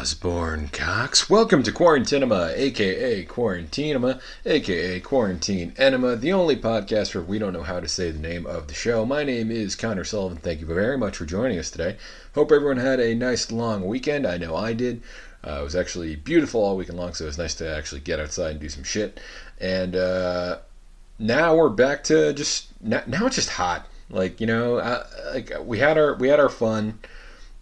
Osborne 0.00 0.68
Cox. 0.68 1.28
Welcome 1.28 1.62
to 1.62 1.70
Quarantinema, 1.70 2.56
aka 2.56 3.22
Quarantinema, 3.26 4.18
aka 4.46 4.98
Quarantine 5.00 5.74
Enema, 5.76 6.16
the 6.16 6.32
only 6.32 6.56
podcast 6.56 7.14
where 7.14 7.22
we 7.22 7.38
don't 7.38 7.52
know 7.52 7.64
how 7.64 7.80
to 7.80 7.86
say 7.86 8.10
the 8.10 8.18
name 8.18 8.46
of 8.46 8.66
the 8.66 8.72
show. 8.72 9.04
My 9.04 9.24
name 9.24 9.50
is 9.50 9.76
Connor 9.76 10.04
Sullivan. 10.04 10.38
Thank 10.38 10.60
you 10.60 10.66
very 10.66 10.96
much 10.96 11.18
for 11.18 11.26
joining 11.26 11.58
us 11.58 11.70
today. 11.70 11.98
Hope 12.34 12.50
everyone 12.50 12.78
had 12.78 12.98
a 12.98 13.14
nice 13.14 13.52
long 13.52 13.86
weekend. 13.86 14.26
I 14.26 14.38
know 14.38 14.56
I 14.56 14.72
did. 14.72 15.02
Uh, 15.46 15.58
it 15.60 15.64
was 15.64 15.76
actually 15.76 16.16
beautiful 16.16 16.64
all 16.64 16.78
weekend 16.78 16.96
long, 16.96 17.12
so 17.12 17.24
it 17.24 17.26
was 17.26 17.36
nice 17.36 17.54
to 17.56 17.68
actually 17.68 18.00
get 18.00 18.18
outside 18.18 18.52
and 18.52 18.60
do 18.60 18.70
some 18.70 18.84
shit. 18.84 19.20
And 19.60 19.94
uh, 19.94 20.60
now 21.18 21.54
we're 21.54 21.68
back 21.68 22.04
to 22.04 22.32
just 22.32 22.68
now, 22.80 23.02
it's 23.06 23.36
just 23.36 23.50
hot. 23.50 23.86
Like 24.08 24.40
you 24.40 24.46
know, 24.46 24.76
uh, 24.76 25.06
like 25.34 25.52
we 25.62 25.78
had 25.78 25.98
our 25.98 26.14
we 26.14 26.28
had 26.28 26.40
our 26.40 26.48
fun 26.48 27.00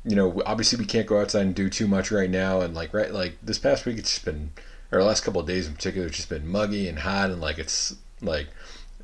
you 0.09 0.17
know, 0.17 0.43
obviously 0.47 0.79
we 0.79 0.87
can't 0.87 1.07
go 1.07 1.21
outside 1.21 1.43
and 1.43 1.55
do 1.55 1.69
too 1.69 1.87
much 1.87 2.11
right 2.11 2.31
now. 2.31 2.63
And 2.63 2.75
like 2.75 2.95
right, 2.95 3.13
like 3.13 3.37
this 3.43 3.59
past 3.59 3.85
week, 3.85 3.99
it's 3.99 4.15
just 4.15 4.25
been, 4.25 4.51
or 4.91 5.01
the 5.01 5.05
last 5.05 5.23
couple 5.23 5.41
of 5.41 5.47
days 5.47 5.67
in 5.67 5.75
particular, 5.75 6.07
it's 6.07 6.17
just 6.17 6.31
been 6.31 6.49
muggy 6.49 6.89
and 6.89 7.01
hot, 7.01 7.31
and 7.31 7.41
like 7.41 7.59
it's 7.59 7.95
like 8.23 8.49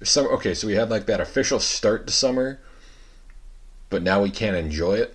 summer. 0.03 0.31
Okay, 0.31 0.55
so 0.55 0.67
we 0.67 0.75
had 0.75 0.89
like 0.89 1.05
that 1.07 1.21
official 1.21 1.61
start 1.61 2.07
to 2.07 2.13
summer, 2.13 2.59
but 3.91 4.03
now 4.03 4.23
we 4.23 4.31
can't 4.31 4.57
enjoy 4.57 4.95
it, 4.95 5.15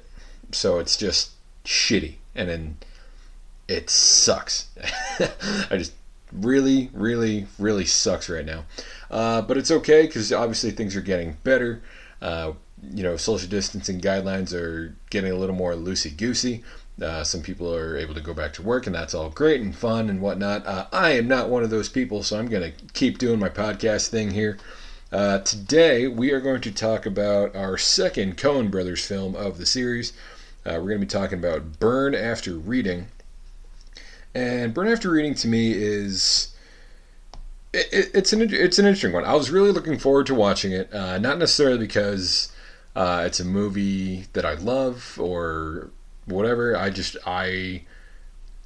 so 0.52 0.78
it's 0.78 0.96
just 0.96 1.32
shitty, 1.66 2.16
and 2.36 2.50
then 2.50 2.78
it 3.68 3.90
sucks. 3.90 4.68
I 5.20 5.78
just 5.78 5.94
really, 6.32 6.92
really, 6.94 7.48
really 7.58 7.86
sucks 7.86 8.30
right 8.30 8.46
now. 8.46 8.66
Uh, 9.10 9.42
but 9.42 9.58
it's 9.58 9.72
okay 9.72 10.04
because 10.04 10.32
obviously 10.32 10.70
things 10.70 10.96
are 10.96 11.02
getting 11.02 11.38
better. 11.44 11.82
Uh, 12.22 12.54
you 12.94 13.04
know, 13.04 13.18
social 13.18 13.50
distancing 13.50 14.00
guidelines 14.00 14.54
are 14.54 14.96
getting 15.10 15.32
a 15.32 15.36
little 15.36 15.56
more 15.56 15.74
loosey 15.74 16.16
goosey. 16.16 16.64
Uh, 17.02 17.24
some 17.24 17.42
people 17.42 17.74
are 17.74 17.98
able 17.98 18.14
to 18.14 18.22
go 18.22 18.34
back 18.34 18.52
to 18.54 18.62
work, 18.62 18.86
and 18.86 18.94
that's 18.94 19.14
all 19.14 19.30
great 19.30 19.62
and 19.62 19.76
fun 19.76 20.10
and 20.10 20.22
whatnot. 20.22 20.66
Uh, 20.66 20.86
I 20.92 21.12
am 21.12 21.28
not 21.28 21.50
one 21.50 21.64
of 21.64 21.70
those 21.70 21.88
people, 21.88 22.24
so 22.24 22.38
I'm 22.38 22.48
going 22.48 22.74
to 22.74 22.86
keep 22.94 23.18
doing 23.18 23.40
my 23.40 23.50
podcast 23.50 24.10
thing 24.10 24.32
here. 24.32 24.58
Uh, 25.12 25.40
today, 25.40 26.08
we 26.08 26.32
are 26.32 26.42
going 26.42 26.62
to 26.62 26.72
talk 26.72 27.06
about 27.06 27.56
our 27.56 27.78
second 27.78 28.38
Coen 28.38 28.70
Brothers 28.70 29.06
film 29.06 29.36
of 29.36 29.58
the 29.58 29.66
series. 29.66 30.14
Uh, 30.66 30.74
we're 30.74 30.90
going 30.90 31.00
to 31.00 31.06
be 31.06 31.06
talking 31.06 31.40
about 31.40 31.80
Burn 31.80 32.14
After 32.14 32.54
Reading. 32.54 33.08
And 34.36 34.74
Burn 34.74 34.88
After 34.88 35.10
Reading 35.10 35.36
to 35.36 35.48
me 35.48 35.72
is 35.72 36.54
it, 37.74 38.12
it's 38.14 38.34
an 38.34 38.42
it's 38.54 38.78
an 38.78 38.86
interesting 38.86 39.14
one. 39.14 39.26
I 39.26 39.36
was 39.36 39.50
really 39.50 39.72
looking 39.72 39.98
forward 39.98 40.28
to 40.28 40.36
watching 40.36 40.72
it, 40.72 40.94
uh, 40.94 41.18
not 41.18 41.38
necessarily 41.38 41.78
because 41.78 42.52
uh, 43.00 43.24
it's 43.26 43.40
a 43.40 43.46
movie 43.46 44.26
that 44.34 44.46
I 44.46 44.56
love 44.56 45.18
or 45.22 45.90
whatever. 46.26 46.76
I 46.76 46.90
just 46.90 47.16
I 47.26 47.84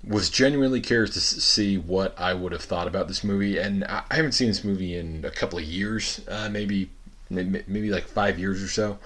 was 0.03 0.31
genuinely 0.31 0.81
curious 0.81 1.11
to 1.11 1.19
see 1.21 1.77
what 1.77 2.19
I 2.19 2.33
would 2.33 2.51
have 2.51 2.63
thought 2.63 2.87
about 2.87 3.07
this 3.07 3.23
movie, 3.23 3.59
and 3.59 3.83
I 3.83 4.03
haven't 4.09 4.31
seen 4.31 4.47
this 4.47 4.63
movie 4.63 4.95
in 4.97 5.23
a 5.23 5.29
couple 5.29 5.59
of 5.59 5.65
years, 5.65 6.19
uh, 6.27 6.49
maybe 6.49 6.89
maybe 7.29 7.91
like 7.91 8.05
five 8.07 8.39
years 8.39 8.63
or 8.63 8.67
so. 8.67 8.97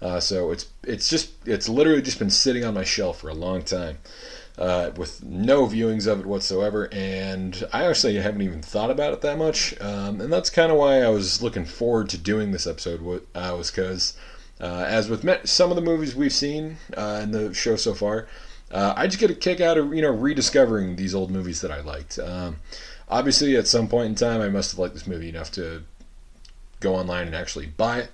Uh, 0.00 0.20
so 0.20 0.52
it's 0.52 0.66
it's 0.84 1.10
just 1.10 1.32
it's 1.44 1.68
literally 1.68 2.00
just 2.00 2.20
been 2.20 2.30
sitting 2.30 2.64
on 2.64 2.74
my 2.74 2.84
shelf 2.84 3.20
for 3.20 3.28
a 3.28 3.34
long 3.34 3.62
time 3.62 3.98
uh, 4.56 4.90
with 4.96 5.22
no 5.24 5.66
viewings 5.66 6.06
of 6.06 6.20
it 6.20 6.26
whatsoever. 6.26 6.88
And 6.92 7.66
I 7.72 7.86
actually 7.86 8.14
haven't 8.16 8.42
even 8.42 8.62
thought 8.62 8.90
about 8.90 9.12
it 9.12 9.20
that 9.22 9.36
much. 9.36 9.78
Um, 9.80 10.20
and 10.20 10.32
that's 10.32 10.50
kind 10.50 10.70
of 10.70 10.78
why 10.78 11.02
I 11.02 11.08
was 11.08 11.42
looking 11.42 11.64
forward 11.64 12.08
to 12.10 12.18
doing 12.18 12.52
this 12.52 12.66
episode. 12.66 13.00
Was 13.02 13.70
because, 13.70 14.14
uh, 14.60 14.84
as 14.88 15.08
with 15.08 15.24
some 15.46 15.70
of 15.70 15.76
the 15.76 15.82
movies 15.82 16.14
we've 16.14 16.32
seen 16.32 16.76
uh, 16.96 17.20
in 17.22 17.30
the 17.30 17.52
show 17.52 17.76
so 17.76 17.94
far, 17.94 18.26
uh, 18.70 18.94
I 18.96 19.06
just 19.06 19.18
get 19.18 19.30
a 19.30 19.34
kick 19.34 19.60
out 19.60 19.78
of 19.78 19.94
you 19.94 20.02
know 20.02 20.10
rediscovering 20.10 20.96
these 20.96 21.14
old 21.14 21.30
movies 21.30 21.60
that 21.60 21.70
I 21.70 21.80
liked. 21.80 22.18
Um, 22.18 22.56
obviously, 23.08 23.56
at 23.56 23.66
some 23.66 23.88
point 23.88 24.08
in 24.08 24.14
time, 24.14 24.40
I 24.40 24.48
must 24.48 24.72
have 24.72 24.78
liked 24.78 24.94
this 24.94 25.06
movie 25.06 25.28
enough 25.28 25.50
to 25.52 25.82
go 26.80 26.94
online 26.94 27.26
and 27.26 27.36
actually 27.36 27.66
buy 27.66 28.00
it. 28.00 28.10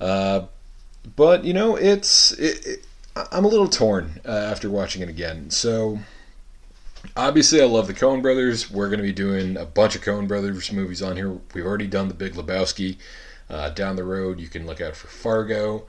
Uh, 0.00 0.46
but 1.16 1.44
you 1.44 1.52
know, 1.52 1.76
it's 1.76 2.32
it, 2.32 2.66
it 2.66 2.86
I'm 3.30 3.44
a 3.44 3.48
little 3.48 3.68
torn 3.68 4.20
uh, 4.26 4.30
after 4.30 4.70
watching 4.70 5.02
it 5.02 5.08
again. 5.08 5.50
So, 5.50 5.98
obviously, 7.16 7.60
I 7.60 7.64
love 7.64 7.86
the 7.86 7.94
Coen 7.94 8.22
Brothers. 8.22 8.70
We're 8.70 8.88
going 8.88 8.98
to 8.98 9.04
be 9.04 9.12
doing 9.12 9.56
a 9.56 9.64
bunch 9.64 9.96
of 9.96 10.02
Coen 10.02 10.28
Brothers 10.28 10.72
movies 10.72 11.02
on 11.02 11.16
here. 11.16 11.38
We've 11.54 11.66
already 11.66 11.86
done 11.86 12.08
The 12.08 12.14
Big 12.14 12.34
Lebowski. 12.34 12.96
Uh, 13.50 13.70
down 13.70 13.96
the 13.96 14.04
road, 14.04 14.40
you 14.40 14.48
can 14.48 14.66
look 14.66 14.80
out 14.80 14.96
for 14.96 15.08
Fargo. 15.08 15.86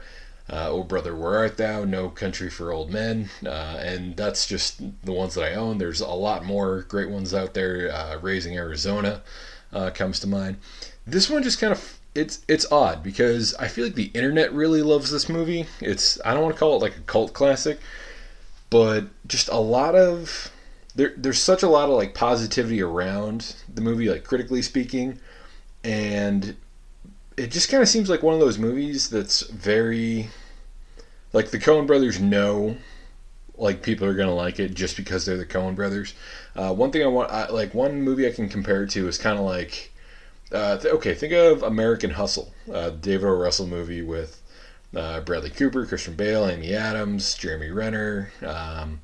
Uh, 0.50 0.68
oh 0.70 0.84
Brother, 0.84 1.16
Where 1.16 1.38
Art 1.38 1.56
Thou? 1.56 1.86
No 1.86 2.10
Country 2.10 2.50
for 2.50 2.72
Old 2.72 2.92
Men. 2.92 3.30
Uh, 3.46 3.78
and 3.80 4.18
that's 4.18 4.46
just 4.46 4.82
the 5.06 5.14
ones 5.14 5.36
that 5.36 5.46
I 5.46 5.56
own. 5.56 5.78
There's 5.78 6.02
a 6.02 6.08
lot 6.08 6.44
more 6.44 6.82
great 6.82 7.10
ones 7.10 7.34
out 7.34 7.54
there. 7.54 7.92
Uh, 7.94 8.18
Raising 8.20 8.58
Arizona 8.58 9.22
uh, 9.72 9.92
comes 9.92 10.20
to 10.20 10.28
mind. 10.28 10.58
This 11.08 11.30
one 11.30 11.44
just 11.44 11.60
kind 11.60 11.72
of 11.72 12.00
it's 12.16 12.42
it's 12.48 12.72
odd 12.72 13.02
because 13.02 13.56
I 13.56 13.68
feel 13.68 13.86
like 13.86 13.96
the 13.96 14.12
internet 14.14 14.54
really 14.54 14.82
loves 14.82 15.12
this 15.12 15.30
movie. 15.30 15.66
It's 15.80 16.20
I 16.24 16.34
don't 16.34 16.44
want 16.44 16.56
to 16.56 16.60
call 16.60 16.76
it 16.76 16.82
like 16.82 16.98
a 16.98 17.02
cult 17.02 17.34
classic, 17.34 17.80
but 18.70 19.06
just 19.28 19.48
a 19.50 19.58
lot 19.58 19.96
of 19.96 20.52
there 20.96 21.14
there's 21.18 21.42
such 21.42 21.64
a 21.64 21.70
lot 21.70 21.90
of 21.90 21.96
like 21.96 22.14
positivity 22.14 22.82
around 22.82 23.56
the 23.74 23.82
movie, 23.82 24.10
like 24.10 24.24
critically 24.24 24.62
speaking, 24.62 25.20
and 25.84 26.56
it 27.38 27.52
just 27.52 27.70
kind 27.70 27.82
of 27.82 27.90
seems 27.90 28.10
like 28.10 28.24
one 28.24 28.34
of 28.34 28.40
those 28.40 28.60
movies 28.60 29.10
that's 29.10 29.42
very 29.50 30.30
like 31.32 31.50
the 31.50 31.60
Coen 31.60 31.88
brothers 31.88 32.20
know 32.20 32.78
like 33.58 33.82
people 33.82 34.08
are 34.08 34.14
gonna 34.14 34.34
like 34.34 34.60
it 34.60 34.74
just 34.74 34.98
because 34.98 35.26
they're 35.26 35.38
the 35.38 35.46
Coen 35.46 35.76
brothers. 35.76 36.14
Uh, 36.56 36.74
one 36.74 36.92
thing 36.92 37.04
I 37.04 37.08
want, 37.08 37.32
I, 37.32 37.50
like 37.50 37.74
one 37.74 38.02
movie 38.02 38.28
I 38.28 38.32
can 38.32 38.50
compare 38.50 38.84
it 38.84 38.92
to 38.92 39.08
is 39.08 39.18
kind 39.18 39.38
of 39.38 39.46
like 39.46 39.92
uh, 40.52 40.78
th- 40.78 40.94
okay, 40.94 41.14
think 41.16 41.34
of 41.34 41.64
American 41.64 42.12
Hustle, 42.12 42.54
uh, 42.72 42.92
David 42.92 43.26
O. 43.26 43.32
Russell 43.32 43.68
movie 43.68 44.04
with 44.04 44.42
uh, 44.96 45.22
Bradley 45.22 45.50
Cooper, 45.50 45.86
Christian 45.86 46.16
Bale, 46.16 46.48
Amy 46.48 46.74
Adams, 46.76 47.34
Jeremy 47.34 47.72
Renner. 47.72 48.32
Um, 48.46 49.02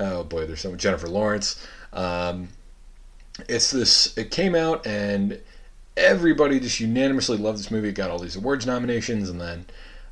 oh 0.00 0.24
boy, 0.24 0.46
there's 0.46 0.60
some 0.60 0.76
Jennifer 0.76 1.08
Lawrence. 1.08 1.66
Um, 1.92 2.48
it's 3.48 3.70
this. 3.70 4.16
It 4.18 4.30
came 4.30 4.54
out 4.54 4.86
and 4.86 5.40
everybody 5.96 6.60
just 6.60 6.80
unanimously 6.80 7.38
loved 7.38 7.58
this 7.58 7.70
movie. 7.70 7.88
It 7.88 7.94
got 7.94 8.10
all 8.10 8.18
these 8.18 8.36
awards 8.36 8.66
nominations, 8.66 9.30
and 9.30 9.40
then 9.40 9.66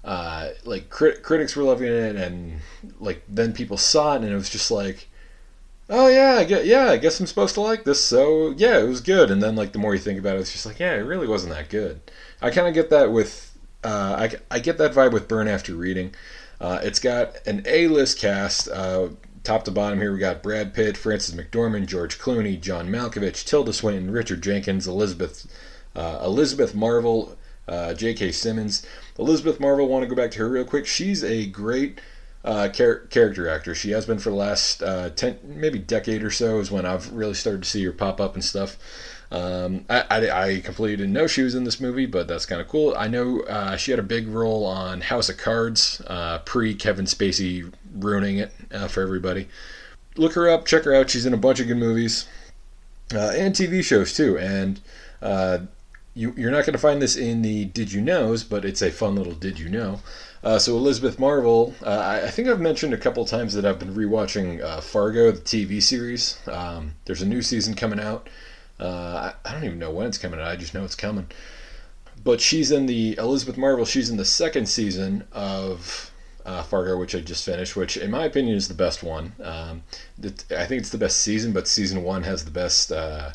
uh, 0.05 0.51
like 0.65 0.91
crit- 0.91 1.23
critics 1.23 1.57
were 1.57 1.65
loving 1.65 1.89
it, 1.89 2.17
and 2.17 2.61
like 3.01 3.23
then 3.29 3.53
people 3.53 3.77
saw 3.77 4.15
it, 4.15 4.23
and 4.23 4.31
it 4.31 4.35
was 4.35 4.51
just 4.51 4.71
like 4.71 5.09
oh 5.91 6.09
yeah, 6.09 6.37
I 6.39 6.45
get, 6.45 6.67
yeah, 6.67 6.91
I 6.91 6.97
guess 6.97 7.19
I'm 7.21 7.27
supposed 7.27 7.55
to 7.55 7.61
like 7.61 7.85
this. 7.85 8.03
So 8.03 8.51
yeah, 8.57 8.79
it 8.79 8.89
was 8.89 9.01
good. 9.01 9.31
And 9.31 9.43
then 9.43 9.57
like 9.57 9.73
the 9.73 9.79
more 9.79 9.95
you 9.95 10.01
think 10.01 10.19
about 10.19 10.37
it, 10.37 10.41
it's 10.41 10.53
just 10.53 10.67
like 10.67 10.79
yeah, 10.79 10.95
it 10.95 11.01
really 11.01 11.27
wasn't 11.27 11.55
that 11.55 11.69
good. 11.71 12.01
I 12.41 12.51
kind 12.51 12.69
of 12.69 12.75
get 12.75 12.91
that 12.91 13.13
with 13.13 13.57
uh, 13.85 14.17
I 14.19 14.57
I 14.57 14.59
get 14.59 14.79
that 14.79 14.93
vibe 14.93 15.13
with 15.13 15.29
Burn 15.29 15.49
After 15.49 15.75
Reading. 15.75 16.15
Uh, 16.61 16.81
it's 16.83 16.99
got 16.99 17.47
an 17.47 17.63
A-list 17.67 18.19
cast. 18.19 18.69
Top 19.49 19.65
to 19.65 19.71
bottom 19.71 19.99
here, 19.99 20.13
we 20.13 20.19
got 20.19 20.43
Brad 20.43 20.75
Pitt, 20.75 20.99
Frances 20.99 21.35
McDormand, 21.35 21.87
George 21.87 22.19
Clooney, 22.19 22.61
John 22.61 22.91
Malkovich, 22.91 23.47
Tilda 23.47 23.73
Swinton, 23.73 24.11
Richard 24.11 24.43
Jenkins, 24.43 24.87
Elizabeth 24.87 25.51
uh, 25.97 26.21
Elizabeth 26.23 26.75
Marvel, 26.75 27.35
uh, 27.67 27.95
J.K. 27.95 28.31
Simmons. 28.33 28.85
Elizabeth 29.19 29.59
Marvel, 29.59 29.89
want 29.89 30.03
to 30.03 30.07
go 30.07 30.15
back 30.15 30.33
to 30.33 30.41
her 30.41 30.51
real 30.51 30.67
quick. 30.67 30.85
She's 30.85 31.25
a 31.25 31.47
great 31.47 31.99
uh, 32.45 32.69
char- 32.69 33.07
character 33.07 33.49
actor. 33.49 33.75
She 33.75 33.93
has 33.93 34.05
been 34.05 34.19
for 34.19 34.29
the 34.29 34.37
last 34.37 34.83
uh, 34.83 35.09
ten, 35.17 35.39
maybe 35.43 35.79
decade 35.79 36.23
or 36.23 36.31
so. 36.31 36.59
Is 36.59 36.71
when 36.71 36.85
I've 36.85 37.11
really 37.11 37.33
started 37.33 37.63
to 37.63 37.71
see 37.71 37.83
her 37.87 37.93
pop 37.93 38.21
up 38.21 38.35
and 38.35 38.45
stuff. 38.45 38.77
Um, 39.31 39.85
I, 39.91 40.05
I, 40.11 40.45
I, 40.45 40.61
completely 40.61 40.97
didn't 40.97 41.13
know 41.13 41.27
she 41.27 41.43
was 41.43 41.55
in 41.55 41.65
this 41.65 41.81
movie, 41.81 42.07
but 42.07 42.27
that's 42.27 42.47
kind 42.47 42.63
of 42.63 42.69
cool. 42.69 42.95
I 42.97 43.09
know 43.09 43.41
uh, 43.41 43.77
she 43.77 43.91
had 43.91 44.01
a 44.01 44.03
big 44.03 44.27
role 44.27 44.65
on 44.65 45.03
House 45.03 45.29
of 45.29 45.37
Cards, 45.37 46.01
uh, 46.07 46.39
pre 46.47 46.75
Kevin 46.75 47.05
Spacey 47.05 47.71
ruining 47.95 48.39
it 48.39 48.53
uh, 48.73 48.89
for 48.89 49.03
everybody. 49.03 49.49
Look 50.17 50.33
her 50.33 50.49
up, 50.49 50.65
check 50.65 50.85
her 50.85 50.95
out. 50.95 51.11
She's 51.11 51.27
in 51.27 51.35
a 51.35 51.39
bunch 51.39 51.61
of 51.61 51.67
good 51.67 51.77
movies 51.77 52.27
uh, 53.15 53.33
and 53.37 53.55
TV 53.55 53.85
shows 53.85 54.15
too. 54.15 54.39
And 54.39 54.81
you, 56.19 56.35
you're 56.37 56.51
not 56.51 56.65
going 56.65 56.73
to 56.73 56.79
find 56.79 57.01
this 57.01 57.17
in 57.17 57.43
the 57.43 57.67
Did 57.67 57.93
You 57.93 58.01
Knows, 58.01 58.43
but 58.43 58.65
it's 58.65 58.83
a 58.83 58.91
fun 58.91 59.15
little 59.15 59.35
Did 59.35 59.59
You 59.59 59.69
Know. 59.69 60.01
Uh, 60.43 60.59
so 60.59 60.77
Elizabeth 60.77 61.19
Marvel, 61.19 61.75
uh, 61.85 61.91
I, 61.91 62.27
I, 62.27 62.31
think 62.31 62.49
I've 62.49 62.61
mentioned 62.61 62.93
a 62.93 62.99
couple 62.99 63.25
times 63.25 63.55
that 63.55 63.65
I've 63.65 63.79
been 63.79 63.95
rewatching 63.95 64.63
uh, 64.63 64.81
Fargo, 64.81 65.31
the 65.31 65.41
TV 65.41 65.81
series. 65.81 66.39
Um, 66.49 66.95
there's 67.05 67.23
a 67.23 67.27
new 67.27 67.43
season 67.43 67.75
coming 67.75 68.01
out. 68.01 68.29
Uh, 68.81 69.33
I, 69.45 69.49
I, 69.49 69.53
don't 69.53 69.65
even 69.65 69.79
know 69.79 69.91
when 69.91 70.07
it's 70.07 70.19
coming 70.19 70.41
out. 70.41 70.47
I 70.47 70.57
just 70.57 70.75
know 70.75 70.85
it's 70.85 70.95
coming. 70.95 71.27
But 72.23 72.41
she's 72.41 72.71
in 72.71 72.87
the 72.87 73.17
Elizabeth 73.19 73.57
Marvel. 73.57 73.85
She's 73.85 74.11
in 74.11 74.17
the 74.17 74.25
second 74.25 74.69
season 74.69 75.25
of 75.33 76.11
uh, 76.45 76.63
Fargo, 76.63 76.99
which 76.99 77.15
I 77.15 77.21
just 77.21 77.45
finished. 77.45 77.77
Which, 77.77 77.97
in 77.97 78.11
my 78.11 78.25
opinion, 78.25 78.57
is 78.57 78.69
the 78.69 78.75
best 78.75 79.03
one. 79.03 79.33
Um, 79.43 79.83
I 80.25 80.67
think 80.67 80.81
it's 80.81 80.91
the 80.91 80.99
best 80.99 81.19
season, 81.19 81.53
but 81.53 81.67
season 81.67 82.03
one 82.03 82.23
has 82.23 82.45
the 82.45 82.51
best 82.51 82.93
uh, 82.93 83.33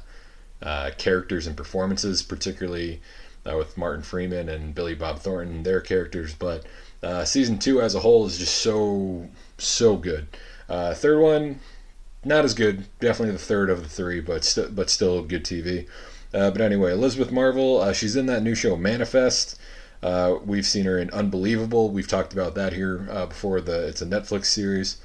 characters 0.97 1.47
and 1.47 1.57
performances, 1.57 2.23
particularly. 2.23 3.01
with 3.45 3.77
Martin 3.77 4.03
Freeman 4.03 4.47
and 4.47 4.73
Billy 4.73 4.95
Bob 4.95 5.19
Thornton, 5.19 5.63
their 5.63 5.81
characters, 5.81 6.33
but 6.33 6.65
uh, 7.03 7.25
season 7.25 7.59
two 7.59 7.81
as 7.81 7.95
a 7.95 7.99
whole 7.99 8.25
is 8.25 8.37
just 8.39 8.61
so 8.61 9.27
so 9.57 9.97
good. 9.97 10.27
Uh, 10.69 10.93
third 10.93 11.21
one, 11.21 11.59
not 12.25 12.45
as 12.45 12.53
good. 12.53 12.85
Definitely 12.99 13.33
the 13.33 13.39
third 13.39 13.69
of 13.69 13.83
the 13.83 13.89
three, 13.89 14.19
but 14.21 14.43
st- 14.43 14.75
but 14.75 14.89
still 14.89 15.21
good 15.23 15.43
TV. 15.43 15.87
Uh, 16.33 16.49
but 16.49 16.61
anyway, 16.61 16.91
Elizabeth 16.91 17.31
Marvel, 17.31 17.79
uh, 17.79 17.93
she's 17.93 18.15
in 18.15 18.25
that 18.25 18.41
new 18.41 18.55
show 18.55 18.75
Manifest. 18.75 19.59
Uh, 20.01 20.37
we've 20.43 20.65
seen 20.65 20.85
her 20.85 20.97
in 20.97 21.09
Unbelievable. 21.11 21.89
We've 21.89 22.07
talked 22.07 22.33
about 22.33 22.55
that 22.55 22.73
here 22.73 23.07
uh, 23.11 23.27
before. 23.27 23.61
The 23.61 23.87
it's 23.87 24.01
a 24.01 24.05
Netflix 24.05 24.45
series, 24.45 24.97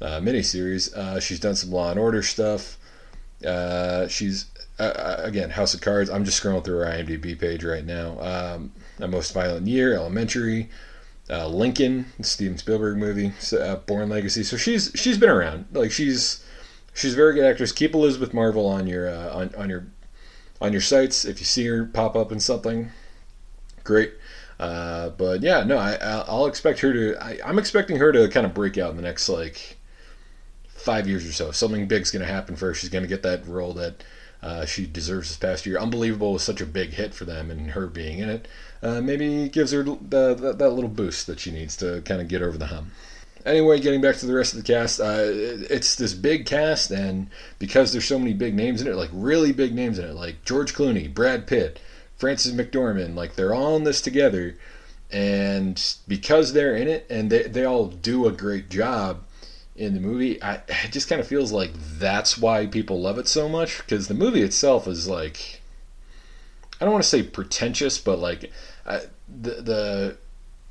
uh, 0.00 0.20
mini 0.20 0.42
series. 0.42 0.94
Uh, 0.94 1.20
she's 1.20 1.40
done 1.40 1.56
some 1.56 1.70
Law 1.70 1.90
and 1.90 1.98
Order 1.98 2.22
stuff. 2.22 2.78
she's 4.08 4.46
again 4.78 5.50
House 5.50 5.74
of 5.74 5.80
Cards. 5.80 6.08
I'm 6.08 6.24
just 6.24 6.42
scrolling 6.42 6.64
through 6.64 6.78
her 6.78 6.86
IMDb 6.86 7.38
page 7.38 7.64
right 7.64 7.84
now. 7.84 8.20
Um, 8.20 8.72
a 9.00 9.08
Most 9.08 9.34
Violent 9.34 9.66
Year, 9.66 9.94
Elementary, 9.94 10.70
Lincoln, 11.28 12.06
Steven 12.22 12.56
Spielberg 12.56 12.96
movie, 12.96 13.32
Bourne 13.86 14.08
Legacy. 14.08 14.44
So 14.44 14.56
she's 14.56 14.92
she's 14.94 15.18
been 15.18 15.28
around. 15.28 15.66
Like 15.72 15.90
she's 15.90 16.44
she's 16.98 17.14
a 17.14 17.16
very 17.16 17.34
good 17.34 17.44
actress. 17.44 17.72
Keep 17.72 17.94
Elizabeth 17.94 18.34
Marvel 18.34 18.66
on 18.66 18.86
your 18.86 19.08
on 19.08 19.54
on 19.56 19.70
your 19.70 19.86
on 20.60 20.72
your 20.72 20.80
sights. 20.80 21.24
If 21.24 21.38
you 21.38 21.46
see 21.46 21.66
her 21.66 21.86
pop 21.86 22.16
up 22.16 22.32
in 22.32 22.40
something, 22.40 22.90
great. 23.84 24.12
Uh, 24.58 25.10
but 25.10 25.40
yeah, 25.40 25.62
no, 25.62 25.78
I, 25.78 25.94
I'll 26.26 26.46
expect 26.46 26.80
her 26.80 26.92
to. 26.92 27.16
I, 27.22 27.48
am 27.48 27.58
expecting 27.58 27.98
her 27.98 28.10
to 28.10 28.28
kind 28.28 28.44
of 28.44 28.54
break 28.54 28.76
out 28.76 28.90
in 28.90 28.96
the 28.96 29.02
next 29.02 29.28
like 29.28 29.76
five 30.66 31.06
years 31.06 31.26
or 31.26 31.32
so. 31.32 31.52
Something 31.52 31.86
big's 31.86 32.10
going 32.10 32.26
to 32.26 32.32
happen 32.32 32.56
for 32.56 32.66
her. 32.66 32.74
She's 32.74 32.90
going 32.90 33.04
to 33.04 33.08
get 33.08 33.22
that 33.22 33.46
role 33.46 33.72
that 33.74 34.02
uh, 34.42 34.64
she 34.64 34.86
deserves 34.86 35.28
this 35.28 35.36
past 35.36 35.64
year. 35.64 35.78
Unbelievable 35.78 36.32
was 36.32 36.42
such 36.42 36.60
a 36.60 36.66
big 36.66 36.90
hit 36.90 37.14
for 37.14 37.24
them, 37.24 37.52
and 37.52 37.70
her 37.70 37.86
being 37.86 38.18
in 38.18 38.28
it 38.28 38.48
uh, 38.82 39.00
maybe 39.00 39.48
gives 39.48 39.70
her 39.70 39.84
the, 39.84 40.34
the, 40.34 40.52
that 40.52 40.70
little 40.70 40.90
boost 40.90 41.28
that 41.28 41.38
she 41.38 41.52
needs 41.52 41.76
to 41.76 42.02
kind 42.02 42.20
of 42.20 42.26
get 42.26 42.42
over 42.42 42.58
the 42.58 42.66
hump. 42.66 42.88
Anyway, 43.46 43.80
getting 43.80 44.00
back 44.00 44.16
to 44.16 44.26
the 44.26 44.34
rest 44.34 44.52
of 44.52 44.58
the 44.58 44.72
cast, 44.72 45.00
uh, 45.00 45.22
it's 45.22 45.94
this 45.94 46.12
big 46.12 46.44
cast, 46.44 46.90
and 46.90 47.28
because 47.58 47.92
there's 47.92 48.04
so 48.04 48.18
many 48.18 48.34
big 48.34 48.54
names 48.54 48.80
in 48.80 48.86
it, 48.86 48.96
like 48.96 49.10
really 49.12 49.52
big 49.52 49.74
names 49.74 49.98
in 49.98 50.04
it, 50.04 50.14
like 50.14 50.44
George 50.44 50.74
Clooney, 50.74 51.12
Brad 51.12 51.46
Pitt, 51.46 51.80
Frances 52.16 52.52
McDormand, 52.52 53.14
like 53.14 53.36
they're 53.36 53.54
all 53.54 53.76
in 53.76 53.84
this 53.84 54.00
together, 54.00 54.56
and 55.10 55.94
because 56.06 56.52
they're 56.52 56.76
in 56.76 56.88
it 56.88 57.06
and 57.08 57.30
they, 57.30 57.44
they 57.44 57.64
all 57.64 57.86
do 57.86 58.26
a 58.26 58.32
great 58.32 58.68
job 58.68 59.22
in 59.76 59.94
the 59.94 60.00
movie, 60.00 60.42
I, 60.42 60.54
it 60.84 60.90
just 60.90 61.08
kind 61.08 61.20
of 61.20 61.28
feels 61.28 61.52
like 61.52 61.70
that's 61.74 62.36
why 62.36 62.66
people 62.66 63.00
love 63.00 63.18
it 63.18 63.28
so 63.28 63.48
much 63.48 63.78
because 63.78 64.08
the 64.08 64.14
movie 64.14 64.42
itself 64.42 64.88
is 64.88 65.08
like, 65.08 65.62
I 66.80 66.84
don't 66.84 66.92
want 66.92 67.04
to 67.04 67.08
say 67.08 67.22
pretentious, 67.22 67.98
but 67.98 68.18
like 68.18 68.50
uh, 68.84 69.00
the 69.28 69.50
the 69.62 70.16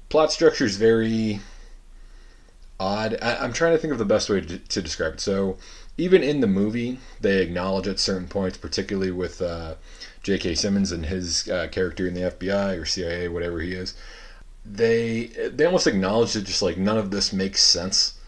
plot 0.09 0.31
structure 0.31 0.65
is 0.65 0.77
very 0.77 1.39
odd. 2.79 3.17
I, 3.21 3.43
am 3.43 3.53
trying 3.53 3.73
to 3.73 3.77
think 3.77 3.91
of 3.91 3.99
the 3.99 4.05
best 4.05 4.29
way 4.29 4.41
to, 4.41 4.57
to, 4.57 4.81
describe 4.81 5.15
it. 5.15 5.19
So, 5.19 5.57
even 5.97 6.23
in 6.23 6.41
the 6.41 6.47
movie, 6.47 6.99
they 7.19 7.41
acknowledge 7.41 7.87
at 7.87 7.99
certain 7.99 8.27
points, 8.27 8.57
particularly 8.57 9.11
with 9.11 9.41
uh, 9.41 9.75
J.K. 10.23 10.55
Simmons 10.55 10.91
and 10.91 11.05
his 11.05 11.49
uh, 11.49 11.67
character 11.71 12.07
in 12.07 12.13
the 12.13 12.21
FBI 12.21 12.79
or 12.79 12.85
CIA, 12.85 13.27
whatever 13.27 13.59
he 13.61 13.73
is. 13.73 13.95
They 14.65 15.27
they 15.49 15.65
almost 15.65 15.87
acknowledge 15.87 16.33
that 16.33 16.43
just 16.43 16.61
like 16.61 16.77
none 16.77 16.97
of 16.97 17.09
this 17.09 17.31
makes 17.31 17.63
sense, 17.63 18.19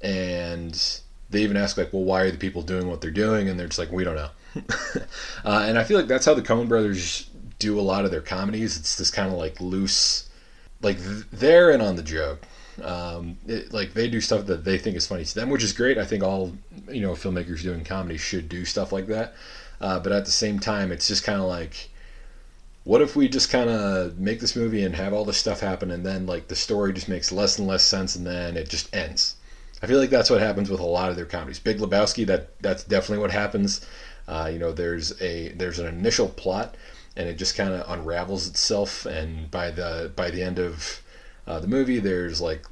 and 0.00 1.00
they 1.30 1.42
even 1.42 1.56
ask 1.56 1.76
like, 1.76 1.92
well, 1.92 2.04
why 2.04 2.22
are 2.22 2.30
the 2.30 2.38
people 2.38 2.62
doing 2.62 2.88
what 2.88 3.00
they're 3.00 3.10
doing? 3.10 3.48
And 3.48 3.58
they're 3.58 3.66
just 3.66 3.78
like, 3.78 3.90
we 3.90 4.04
don't 4.04 4.14
know. 4.14 4.28
uh, 5.44 5.64
and 5.66 5.78
I 5.78 5.84
feel 5.84 5.98
like 5.98 6.06
that's 6.06 6.26
how 6.26 6.34
the 6.34 6.42
Coen 6.42 6.68
Brothers 6.68 7.28
do 7.58 7.80
a 7.80 7.82
lot 7.82 8.04
of 8.04 8.10
their 8.10 8.20
comedies. 8.20 8.76
It's 8.76 8.96
this 8.96 9.10
kind 9.10 9.32
of 9.32 9.38
like 9.38 9.60
loose, 9.60 10.28
like 10.82 10.98
they're 11.32 11.70
in 11.70 11.80
on 11.80 11.96
the 11.96 12.02
joke 12.02 12.42
um, 12.80 13.36
it, 13.46 13.72
like 13.72 13.92
they 13.94 14.08
do 14.08 14.20
stuff 14.20 14.46
that 14.46 14.64
they 14.64 14.78
think 14.78 14.96
is 14.96 15.06
funny 15.06 15.24
to 15.24 15.34
them, 15.34 15.50
which 15.50 15.62
is 15.62 15.72
great. 15.72 15.98
I 15.98 16.04
think 16.04 16.22
all 16.22 16.52
you 16.90 17.00
know 17.00 17.12
filmmakers 17.12 17.62
doing 17.62 17.84
comedy 17.84 18.16
should 18.16 18.48
do 18.48 18.64
stuff 18.64 18.92
like 18.92 19.06
that. 19.08 19.34
Uh, 19.80 19.98
but 19.98 20.12
at 20.12 20.24
the 20.24 20.30
same 20.30 20.60
time, 20.60 20.92
it's 20.92 21.08
just 21.08 21.24
kind 21.24 21.40
of 21.40 21.48
like, 21.48 21.90
what 22.84 23.02
if 23.02 23.16
we 23.16 23.28
just 23.28 23.50
kind 23.50 23.68
of 23.68 24.18
make 24.18 24.38
this 24.40 24.54
movie 24.54 24.84
and 24.84 24.94
have 24.94 25.12
all 25.12 25.24
this 25.24 25.38
stuff 25.38 25.60
happen, 25.60 25.90
and 25.90 26.06
then 26.06 26.26
like 26.26 26.48
the 26.48 26.56
story 26.56 26.92
just 26.92 27.08
makes 27.08 27.32
less 27.32 27.58
and 27.58 27.66
less 27.66 27.82
sense, 27.82 28.16
and 28.16 28.26
then 28.26 28.56
it 28.56 28.68
just 28.68 28.94
ends. 28.94 29.36
I 29.82 29.86
feel 29.86 29.98
like 29.98 30.10
that's 30.10 30.30
what 30.30 30.40
happens 30.40 30.70
with 30.70 30.80
a 30.80 30.84
lot 30.84 31.10
of 31.10 31.16
their 31.16 31.26
comedies. 31.26 31.58
Big 31.58 31.78
Lebowski, 31.78 32.24
that 32.26 32.60
that's 32.62 32.84
definitely 32.84 33.18
what 33.18 33.32
happens. 33.32 33.84
Uh, 34.28 34.48
you 34.52 34.58
know, 34.58 34.72
there's 34.72 35.20
a 35.20 35.48
there's 35.48 35.80
an 35.80 35.86
initial 35.86 36.28
plot, 36.28 36.76
and 37.16 37.28
it 37.28 37.36
just 37.36 37.56
kind 37.56 37.74
of 37.74 37.90
unravels 37.90 38.46
itself, 38.46 39.04
and 39.04 39.50
by 39.50 39.70
the 39.70 40.12
by 40.14 40.30
the 40.30 40.42
end 40.42 40.60
of 40.60 41.01
uh, 41.46 41.60
the 41.60 41.68
movie. 41.68 41.98
There's 41.98 42.40
like 42.40 42.64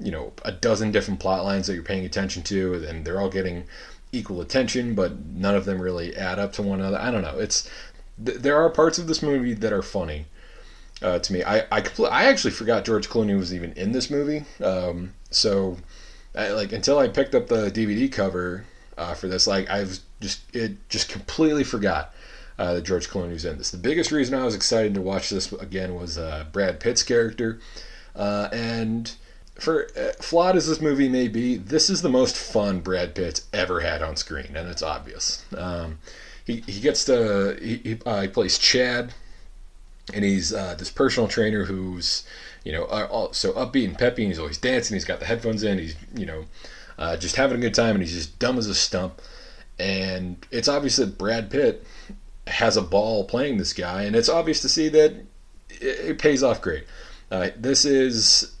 you 0.00 0.10
know 0.10 0.32
a 0.44 0.52
dozen 0.52 0.92
different 0.92 1.20
plot 1.20 1.44
lines 1.44 1.66
that 1.66 1.74
you're 1.74 1.82
paying 1.82 2.04
attention 2.04 2.42
to, 2.44 2.74
and 2.74 3.04
they're 3.04 3.20
all 3.20 3.30
getting 3.30 3.64
equal 4.12 4.40
attention, 4.40 4.94
but 4.94 5.18
none 5.26 5.54
of 5.54 5.64
them 5.64 5.80
really 5.80 6.16
add 6.16 6.38
up 6.38 6.52
to 6.54 6.62
one 6.62 6.80
another. 6.80 6.98
I 6.98 7.10
don't 7.10 7.22
know. 7.22 7.38
It's 7.38 7.70
th- 8.24 8.38
there 8.38 8.56
are 8.56 8.70
parts 8.70 8.98
of 8.98 9.06
this 9.06 9.22
movie 9.22 9.54
that 9.54 9.72
are 9.72 9.82
funny. 9.82 10.26
Uh, 11.00 11.18
to 11.18 11.32
me, 11.32 11.44
I 11.44 11.60
I, 11.70 11.80
compl- 11.80 12.10
I 12.10 12.24
actually 12.24 12.50
forgot 12.52 12.84
George 12.84 13.08
Clooney 13.08 13.36
was 13.36 13.54
even 13.54 13.72
in 13.72 13.92
this 13.92 14.10
movie. 14.10 14.44
Um, 14.62 15.14
so, 15.30 15.76
I, 16.34 16.48
like 16.50 16.72
until 16.72 16.98
I 16.98 17.08
picked 17.08 17.34
up 17.34 17.46
the 17.46 17.70
DVD 17.70 18.10
cover 18.10 18.64
uh, 18.96 19.14
for 19.14 19.28
this, 19.28 19.46
like 19.46 19.70
I've 19.70 20.00
just 20.20 20.42
it 20.54 20.88
just 20.88 21.08
completely 21.08 21.64
forgot 21.64 22.12
uh, 22.58 22.74
that 22.74 22.82
George 22.82 23.08
Clooney 23.08 23.32
was 23.32 23.44
in 23.44 23.58
this. 23.58 23.70
The 23.70 23.78
biggest 23.78 24.10
reason 24.10 24.34
I 24.34 24.44
was 24.44 24.54
excited 24.54 24.94
to 24.94 25.00
watch 25.00 25.30
this 25.30 25.52
again 25.52 25.94
was 25.94 26.18
uh, 26.18 26.46
Brad 26.50 26.80
Pitt's 26.80 27.02
character. 27.02 27.60
Uh, 28.18 28.48
and 28.52 29.14
for 29.54 29.88
uh, 29.96 30.12
flawed 30.20 30.56
as 30.56 30.66
this 30.66 30.80
movie 30.80 31.08
may 31.08 31.28
be, 31.28 31.56
this 31.56 31.88
is 31.88 32.02
the 32.02 32.08
most 32.08 32.36
fun 32.36 32.80
Brad 32.80 33.14
Pitt's 33.14 33.46
ever 33.52 33.80
had 33.80 34.02
on 34.02 34.16
screen, 34.16 34.56
and 34.56 34.68
it's 34.68 34.82
obvious. 34.82 35.44
Um, 35.56 35.98
he, 36.44 36.62
he 36.66 36.80
gets 36.80 37.04
to 37.04 37.56
he, 37.62 37.76
he, 37.76 37.98
uh, 38.04 38.22
he 38.22 38.28
plays 38.28 38.58
Chad, 38.58 39.14
and 40.12 40.24
he's 40.24 40.52
uh, 40.52 40.74
this 40.76 40.90
personal 40.90 41.28
trainer 41.28 41.64
who's 41.64 42.26
you 42.64 42.72
know 42.72 42.84
all, 42.84 43.32
so 43.32 43.52
upbeat 43.52 43.84
and 43.84 43.98
peppy. 43.98 44.24
And 44.24 44.32
he's 44.32 44.38
always 44.38 44.58
dancing. 44.58 44.94
He's 44.94 45.04
got 45.04 45.20
the 45.20 45.26
headphones 45.26 45.62
in. 45.62 45.78
He's 45.78 45.96
you 46.16 46.26
know 46.26 46.44
uh, 46.98 47.16
just 47.16 47.36
having 47.36 47.58
a 47.58 47.60
good 47.60 47.74
time, 47.74 47.94
and 47.94 48.02
he's 48.02 48.14
just 48.14 48.38
dumb 48.38 48.58
as 48.58 48.66
a 48.66 48.74
stump. 48.74 49.20
And 49.78 50.44
it's 50.50 50.66
obvious 50.66 50.96
that 50.96 51.18
Brad 51.18 51.50
Pitt 51.50 51.86
has 52.48 52.76
a 52.76 52.82
ball 52.82 53.24
playing 53.24 53.58
this 53.58 53.72
guy, 53.72 54.02
and 54.02 54.16
it's 54.16 54.28
obvious 54.28 54.60
to 54.62 54.68
see 54.68 54.88
that 54.88 55.12
it, 55.70 55.84
it 56.10 56.18
pays 56.18 56.42
off 56.42 56.60
great. 56.60 56.84
Uh, 57.30 57.50
this 57.56 57.84
is 57.84 58.54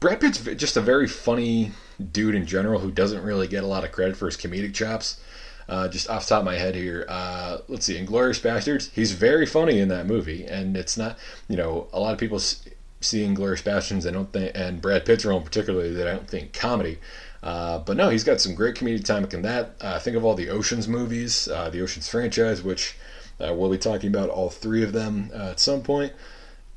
Brad 0.00 0.20
Pitt's 0.20 0.40
just 0.56 0.76
a 0.76 0.80
very 0.80 1.06
funny 1.06 1.72
dude 2.12 2.34
in 2.34 2.46
general 2.46 2.80
who 2.80 2.90
doesn't 2.90 3.22
really 3.22 3.46
get 3.46 3.64
a 3.64 3.66
lot 3.66 3.84
of 3.84 3.92
credit 3.92 4.16
for 4.16 4.26
his 4.26 4.36
comedic 4.36 4.74
chops. 4.74 5.20
Uh, 5.68 5.88
just 5.88 6.10
off 6.10 6.26
top 6.26 6.40
of 6.40 6.44
my 6.44 6.56
head 6.56 6.74
here, 6.74 7.06
uh, 7.08 7.58
let's 7.68 7.86
see, 7.86 7.94
Inglourious 7.94 8.40
Basterds. 8.40 8.90
He's 8.90 9.12
very 9.12 9.46
funny 9.46 9.78
in 9.78 9.88
that 9.88 10.06
movie, 10.06 10.44
and 10.44 10.76
it's 10.76 10.98
not, 10.98 11.16
you 11.48 11.56
know, 11.56 11.86
a 11.92 12.00
lot 12.00 12.12
of 12.12 12.18
people 12.18 12.40
see 12.40 12.66
Inglourious 13.02 13.62
Basterds. 13.62 14.02
They 14.02 14.10
don't 14.10 14.30
think, 14.32 14.52
and 14.54 14.82
Brad 14.82 15.06
Pitt's 15.06 15.24
role 15.24 15.40
particularly, 15.40 15.94
that 15.94 16.08
I 16.08 16.14
don't 16.14 16.28
think 16.28 16.52
comedy. 16.52 16.98
Uh, 17.42 17.78
but 17.78 17.96
no, 17.96 18.10
he's 18.10 18.24
got 18.24 18.40
some 18.40 18.54
great 18.54 18.74
comedic 18.74 19.04
timing 19.04 19.30
in 19.32 19.42
that. 19.42 19.76
Uh, 19.80 19.98
think 19.98 20.16
of 20.16 20.24
all 20.24 20.34
the 20.34 20.50
Ocean's 20.50 20.88
movies, 20.88 21.48
uh, 21.48 21.70
the 21.70 21.80
Ocean's 21.80 22.08
franchise, 22.08 22.62
which 22.62 22.96
uh, 23.40 23.54
we'll 23.54 23.70
be 23.70 23.78
talking 23.78 24.08
about 24.08 24.30
all 24.30 24.50
three 24.50 24.82
of 24.82 24.92
them 24.92 25.30
at 25.32 25.60
some 25.60 25.82
point 25.82 26.12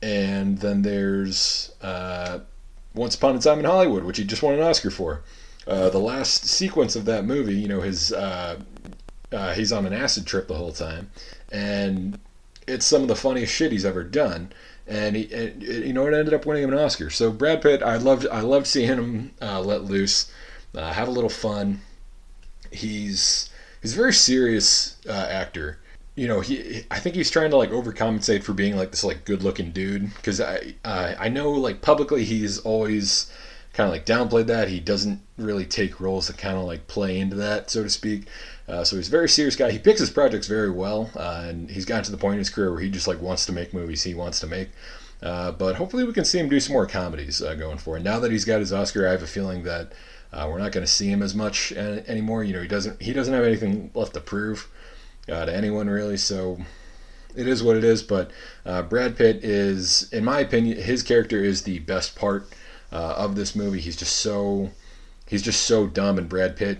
and 0.06 0.60
then 0.60 0.84
there's 0.84 1.74
uh, 1.82 2.38
Once 2.94 3.16
Upon 3.16 3.36
a 3.36 3.40
Time 3.40 3.58
in 3.58 3.66
Hollywood, 3.66 4.04
which 4.04 4.20
he 4.20 4.24
just 4.24 4.44
won 4.44 4.54
an 4.54 4.62
Oscar 4.62 4.92
for. 4.92 5.24
Uh, 5.66 5.90
the 5.90 6.00
last 6.00 6.46
sequence 6.46 6.96
of 6.96 7.06
that 7.06 7.26
movie, 7.26 7.56
you 7.56 7.68
know, 7.68 7.82
his 7.82 8.14
uh, 8.14 8.60
uh, 9.32 9.54
he's 9.56 9.72
on 9.72 9.88
an 9.88 9.94
acid 9.94 10.28
trip 10.28 10.48
the 10.48 10.54
whole 10.54 10.72
time, 10.72 11.10
and 11.52 12.20
it's 12.68 12.86
some 12.86 13.02
of 13.02 13.08
the 13.08 13.16
funniest 13.16 13.52
shit 13.52 13.72
he's 13.72 13.84
ever 13.84 14.04
done. 14.04 14.52
And 14.86 15.16
he, 15.16 15.34
and, 15.34 15.64
you 15.64 15.94
know, 15.94 16.06
it 16.06 16.14
ended 16.14 16.36
up 16.36 16.46
winning 16.46 16.62
him 16.62 16.72
an 16.72 16.78
Oscar. 16.78 17.10
So 17.10 17.32
Brad 17.32 17.64
Pitt, 17.64 17.82
I 17.82 17.98
loved, 17.98 18.28
I 18.32 18.42
loved 18.42 18.68
seeing 18.68 18.88
him 18.88 19.32
uh, 19.42 19.60
let 19.60 19.86
loose, 19.86 20.32
uh, 20.76 20.94
have 20.94 21.08
a 21.08 21.12
little 21.12 21.32
fun. 21.32 21.82
He's 22.72 23.50
he's 23.82 23.94
a 23.94 23.96
very 23.96 24.14
serious 24.14 24.98
actor 25.10 25.80
you 26.16 26.28
know 26.28 26.40
he 26.40 26.84
i 26.92 27.00
think 27.00 27.16
he's 27.16 27.30
trying 27.30 27.50
to 27.50 27.58
like 27.58 27.72
overcompensate 27.72 28.44
for 28.44 28.54
being 28.54 28.76
like 28.76 28.92
this 28.92 29.04
like 29.04 29.26
good 29.26 29.44
looking 29.44 29.72
dude 29.72 30.14
because 30.16 30.40
i 30.40 30.74
uh, 30.86 31.14
i 31.20 31.28
know 31.28 31.52
like 31.52 31.82
publicly 31.82 32.24
he's 32.24 32.58
always 32.60 33.32
kind 33.76 33.88
of 33.88 33.94
like 33.94 34.06
downplayed 34.06 34.48
that. 34.48 34.70
He 34.70 34.80
doesn't 34.80 35.22
really 35.38 35.66
take 35.66 36.00
roles 36.00 36.28
that 36.28 36.38
kind 36.38 36.58
of 36.58 36.64
like 36.64 36.88
play 36.88 37.20
into 37.20 37.36
that 37.36 37.70
so 37.70 37.84
to 37.84 37.90
speak. 37.90 38.28
Uh, 38.68 38.84
so 38.84 38.96
he's 38.96 39.10
a 39.10 39.12
very 39.12 39.30
serious 39.30 39.56
guy. 39.56 39.70
He 39.70 39.78
picks 39.78 40.00
his 40.00 40.10
projects 40.10 40.48
very 40.48 40.72
well 40.72 41.12
uh, 41.16 41.46
and 41.48 41.70
he's 41.70 41.86
gotten 41.86 42.06
to 42.06 42.12
the 42.12 42.18
point 42.18 42.34
in 42.34 42.40
his 42.40 42.50
career 42.50 42.72
where 42.72 42.80
he 42.80 42.90
just 42.90 43.08
like 43.08 43.22
wants 43.22 43.46
to 43.48 43.52
make 43.52 43.74
movies 43.74 44.04
he 44.04 44.14
wants 44.14 44.40
to 44.40 44.48
make. 44.48 44.70
Uh, 45.22 45.52
but 45.52 45.76
hopefully 45.76 46.06
we 46.06 46.14
can 46.14 46.26
see 46.26 46.40
him 46.40 46.50
do 46.50 46.60
some 46.60 46.74
more 46.74 46.88
comedies 46.88 47.42
uh, 47.42 47.54
going 47.56 47.78
forward. 47.78 48.04
Now 48.04 48.20
that 48.20 48.32
he's 48.32 48.46
got 48.46 48.60
his 48.60 48.72
oscar 48.72 49.08
i 49.08 49.12
have 49.12 49.24
a 49.24 49.28
feeling 49.28 49.64
that 49.64 49.92
uh, 50.32 50.48
we're 50.50 50.60
not 50.60 50.72
going 50.72 50.86
to 50.86 50.92
see 50.92 51.10
him 51.10 51.22
as 51.22 51.36
much 51.36 51.72
anymore. 51.74 52.44
You 52.44 52.54
know 52.54 52.62
he 52.62 52.68
doesn't 52.68 53.02
he 53.02 53.14
doesn't 53.14 53.34
have 53.34 53.44
anything 53.44 53.92
left 53.94 54.14
to 54.14 54.22
prove 54.22 54.70
uh, 55.30 55.46
to 55.46 55.56
anyone 55.56 55.90
really. 55.90 56.18
So 56.18 56.60
it 57.36 57.48
is 57.48 57.64
what 57.64 57.78
it 57.78 57.84
is. 57.84 58.04
But 58.04 58.32
uh, 58.66 58.82
Brad 58.84 59.18
Pitt 59.18 59.44
is, 59.44 60.12
in 60.12 60.24
my 60.24 60.40
opinion, 60.40 60.78
his 60.78 61.04
character 61.04 61.44
is 61.44 61.64
the 61.64 61.80
best 61.80 62.16
part 62.16 62.48
uh, 62.92 63.16
of 63.18 63.36
this 63.36 63.56
movie. 63.56 63.80
He's 63.80 63.98
just 63.98 64.18
so 64.18 64.72
he's 65.28 65.42
just 65.42 65.64
so 65.64 65.88
dumb, 65.88 66.18
and 66.18 66.30
Brad 66.30 66.56
Pitt 66.56 66.80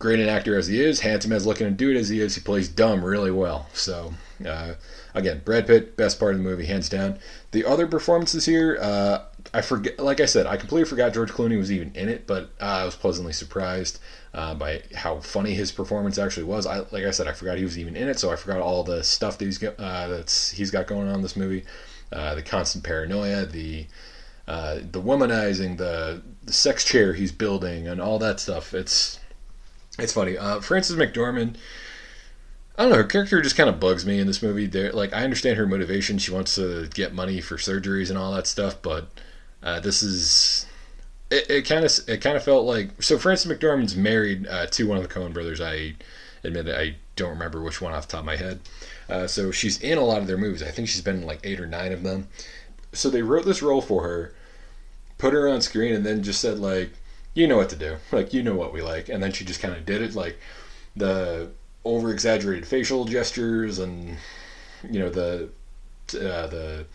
great 0.00 0.18
an 0.18 0.28
actor 0.28 0.58
as 0.58 0.66
he 0.66 0.82
is, 0.82 1.00
handsome 1.00 1.30
as 1.30 1.46
looking 1.46 1.66
a 1.66 1.70
dude 1.70 1.94
as 1.94 2.08
he 2.08 2.20
is, 2.22 2.34
he 2.34 2.40
plays 2.40 2.68
dumb 2.68 3.04
really 3.04 3.30
well. 3.30 3.68
So, 3.74 4.14
uh, 4.44 4.72
again, 5.14 5.42
Brad 5.44 5.66
Pitt, 5.66 5.94
best 5.94 6.18
part 6.18 6.32
of 6.32 6.38
the 6.38 6.42
movie, 6.42 6.64
hands 6.64 6.88
down. 6.88 7.18
The 7.50 7.66
other 7.66 7.86
performances 7.86 8.46
here, 8.46 8.78
uh, 8.80 9.24
I 9.52 9.60
forget. 9.60 10.00
Like 10.00 10.20
I 10.20 10.24
said, 10.24 10.46
I 10.46 10.56
completely 10.56 10.88
forgot 10.88 11.12
George 11.12 11.30
Clooney 11.30 11.58
was 11.58 11.70
even 11.70 11.92
in 11.94 12.08
it, 12.08 12.26
but 12.26 12.50
uh, 12.60 12.64
I 12.64 12.84
was 12.84 12.96
pleasantly 12.96 13.34
surprised 13.34 14.00
uh, 14.32 14.54
by 14.54 14.82
how 14.94 15.18
funny 15.20 15.54
his 15.54 15.72
performance 15.72 16.18
actually 16.18 16.44
was. 16.44 16.66
I, 16.66 16.78
like 16.90 17.04
I 17.04 17.10
said, 17.10 17.26
I 17.26 17.32
forgot 17.32 17.58
he 17.58 17.64
was 17.64 17.78
even 17.78 17.96
in 17.96 18.08
it, 18.08 18.18
so 18.18 18.30
I 18.30 18.36
forgot 18.36 18.60
all 18.60 18.82
the 18.84 19.02
stuff 19.02 19.38
that 19.38 19.44
he's 19.44 19.62
uh, 19.62 19.74
that's 19.78 20.50
he's 20.50 20.70
got 20.70 20.86
going 20.86 21.08
on 21.08 21.16
in 21.16 21.22
this 21.22 21.36
movie, 21.36 21.64
uh, 22.12 22.34
the 22.34 22.42
constant 22.42 22.84
paranoia, 22.84 23.46
the 23.46 23.86
uh, 24.46 24.76
the 24.76 25.00
womanizing, 25.00 25.78
the 25.78 26.22
the 26.44 26.52
sex 26.52 26.84
chair 26.84 27.12
he's 27.12 27.32
building, 27.32 27.88
and 27.88 28.00
all 28.00 28.18
that 28.18 28.38
stuff. 28.40 28.72
It's 28.72 29.18
it's 29.98 30.12
funny. 30.12 30.38
Uh, 30.38 30.60
Frances 30.60 30.96
McDormand. 30.96 31.56
I 32.78 32.84
don't 32.84 32.92
know. 32.92 32.98
Her 32.98 33.04
character 33.04 33.42
just 33.42 33.56
kind 33.56 33.68
of 33.68 33.78
bugs 33.78 34.06
me 34.06 34.20
in 34.20 34.26
this 34.26 34.42
movie. 34.42 34.66
Like 34.90 35.12
I 35.12 35.24
understand 35.24 35.58
her 35.58 35.66
motivation. 35.66 36.18
She 36.18 36.30
wants 36.30 36.54
to 36.54 36.88
get 36.94 37.12
money 37.12 37.40
for 37.40 37.56
surgeries 37.56 38.08
and 38.08 38.18
all 38.18 38.32
that 38.32 38.46
stuff, 38.46 38.80
but 38.80 39.08
uh, 39.62 39.80
this 39.80 40.02
is 40.02 40.66
it. 41.30 41.66
Kind 41.66 41.84
of 41.84 41.92
it 42.08 42.18
kind 42.18 42.36
of 42.36 42.44
felt 42.44 42.66
like 42.66 43.02
so. 43.02 43.18
Frances 43.18 43.50
McDormand's 43.50 43.96
married 43.96 44.46
uh, 44.46 44.66
to 44.66 44.86
one 44.86 44.98
of 44.98 45.02
the 45.02 45.08
Coen 45.08 45.32
brothers. 45.32 45.60
I 45.60 45.94
admit 46.44 46.66
that 46.66 46.80
I 46.80 46.96
don't 47.16 47.30
remember 47.30 47.60
which 47.60 47.80
one 47.80 47.92
off 47.92 48.06
the 48.06 48.12
top 48.12 48.20
of 48.20 48.26
my 48.26 48.36
head. 48.36 48.60
Uh, 49.08 49.26
so 49.26 49.50
she's 49.50 49.80
in 49.80 49.98
a 49.98 50.04
lot 50.04 50.20
of 50.20 50.26
their 50.26 50.38
movies. 50.38 50.62
I 50.62 50.70
think 50.70 50.88
she's 50.88 51.02
been 51.02 51.16
in 51.16 51.26
like 51.26 51.40
eight 51.44 51.60
or 51.60 51.66
nine 51.66 51.92
of 51.92 52.02
them. 52.02 52.28
So 52.92 53.10
they 53.10 53.22
wrote 53.22 53.44
this 53.44 53.62
role 53.62 53.82
for 53.82 54.02
her, 54.02 54.34
put 55.18 55.32
her 55.32 55.48
on 55.48 55.60
screen, 55.60 55.94
and 55.94 56.04
then 56.04 56.22
just 56.22 56.40
said 56.40 56.58
like, 56.58 56.90
you 57.34 57.46
know 57.46 57.56
what 57.56 57.70
to 57.70 57.76
do. 57.76 57.96
Like 58.12 58.32
you 58.32 58.42
know 58.42 58.54
what 58.54 58.72
we 58.72 58.82
like, 58.82 59.08
and 59.08 59.22
then 59.22 59.32
she 59.32 59.44
just 59.44 59.60
kind 59.60 59.74
of 59.74 59.86
did 59.86 60.02
it. 60.02 60.14
Like 60.14 60.38
the 60.96 61.50
over 61.84 62.12
exaggerated 62.12 62.66
facial 62.66 63.04
gestures 63.04 63.78
and 63.78 64.16
you 64.88 64.98
know 64.98 65.08
the 65.08 65.48
uh, 66.14 66.46
the 66.46 66.86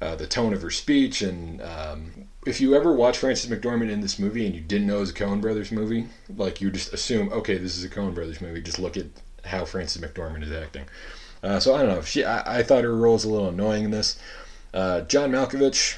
uh, 0.00 0.16
the 0.16 0.26
tone 0.26 0.52
of 0.52 0.62
her 0.62 0.70
speech 0.70 1.22
and 1.22 1.60
um, 1.62 2.28
if 2.46 2.60
you 2.60 2.74
ever 2.74 2.92
watch 2.92 3.18
Frances 3.18 3.50
McDormand 3.50 3.90
in 3.90 4.00
this 4.00 4.18
movie 4.18 4.46
and 4.46 4.54
you 4.54 4.60
didn't 4.60 4.86
know 4.86 4.98
it 4.98 5.00
was 5.00 5.10
a 5.10 5.14
Coen 5.14 5.40
Brothers 5.40 5.70
movie, 5.70 6.06
like 6.36 6.60
you 6.60 6.70
just 6.70 6.92
assume 6.92 7.30
okay 7.32 7.58
this 7.58 7.76
is 7.76 7.84
a 7.84 7.88
Coen 7.88 8.14
Brothers 8.14 8.40
movie. 8.40 8.62
Just 8.62 8.78
look 8.78 8.96
at 8.96 9.06
how 9.44 9.64
Frances 9.64 10.00
McDormand 10.00 10.42
is 10.42 10.52
acting. 10.52 10.84
Uh, 11.42 11.58
so 11.58 11.74
I 11.74 11.82
don't 11.82 11.88
know. 11.88 12.02
She 12.02 12.24
I, 12.24 12.58
I, 12.58 12.62
thought 12.62 12.84
her 12.84 12.94
role 12.94 13.14
was 13.14 13.24
a 13.24 13.30
little 13.30 13.48
annoying 13.48 13.84
in 13.84 13.90
this. 13.90 14.18
Uh, 14.74 15.00
John 15.02 15.32
Malkovich, 15.32 15.96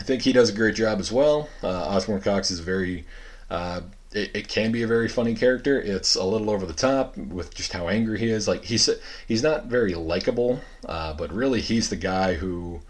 I 0.00 0.02
think 0.02 0.22
he 0.22 0.32
does 0.32 0.50
a 0.50 0.52
great 0.52 0.74
job 0.74 0.98
as 0.98 1.12
well. 1.12 1.48
Uh, 1.62 1.68
Osborne 1.68 2.20
Cox 2.20 2.50
is 2.50 2.58
very 2.58 3.04
uh, 3.50 3.82
it, 4.12 4.30
it, 4.34 4.48
can 4.48 4.72
be 4.72 4.82
a 4.82 4.86
very 4.86 5.08
funny 5.08 5.34
character. 5.34 5.80
It's 5.80 6.14
a 6.14 6.24
little 6.24 6.50
over 6.50 6.66
the 6.66 6.72
top 6.72 7.16
with 7.16 7.54
just 7.54 7.72
how 7.72 7.88
angry 7.88 8.18
he 8.18 8.30
is. 8.30 8.48
Like 8.48 8.64
he's 8.64 8.90
he's 9.28 9.42
not 9.42 9.66
very 9.66 9.94
likable, 9.94 10.60
uh, 10.86 11.14
but 11.14 11.32
really 11.32 11.60
he's 11.60 11.88
the 11.88 11.96
guy 11.96 12.34
who 12.34 12.80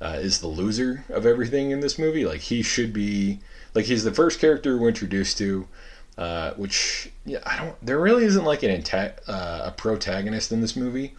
uh, 0.00 0.18
is 0.20 0.40
the 0.40 0.46
loser 0.46 1.04
of 1.08 1.26
everything 1.26 1.70
in 1.70 1.80
this 1.80 1.98
movie. 1.98 2.24
Like 2.24 2.40
he 2.40 2.62
should 2.62 2.92
be 2.92 3.40
like 3.74 3.84
he's 3.84 4.04
the 4.04 4.12
first 4.12 4.40
character 4.40 4.78
we're 4.78 4.88
introduced 4.88 5.38
to, 5.38 5.68
uh, 6.16 6.52
which 6.52 7.10
yeah 7.24 7.40
I 7.44 7.56
don't. 7.56 7.76
There 7.84 7.98
really 7.98 8.24
isn't 8.24 8.44
like 8.44 8.62
an 8.62 8.82
anta- 8.82 9.18
uh, 9.28 9.62
a 9.66 9.70
protagonist 9.72 10.52
in 10.52 10.60
this 10.60 10.76
movie, 10.76 11.14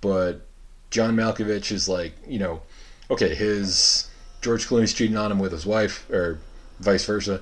but 0.00 0.46
John 0.90 1.16
Malkovich 1.16 1.70
is 1.70 1.88
like 1.88 2.14
you 2.26 2.38
know, 2.38 2.62
okay, 3.10 3.34
his 3.34 4.08
George 4.40 4.66
Clooney's 4.66 4.94
cheating 4.94 5.16
on 5.16 5.30
him 5.30 5.38
with 5.38 5.52
his 5.52 5.66
wife 5.66 6.08
or 6.10 6.38
vice 6.80 7.04
versa. 7.04 7.40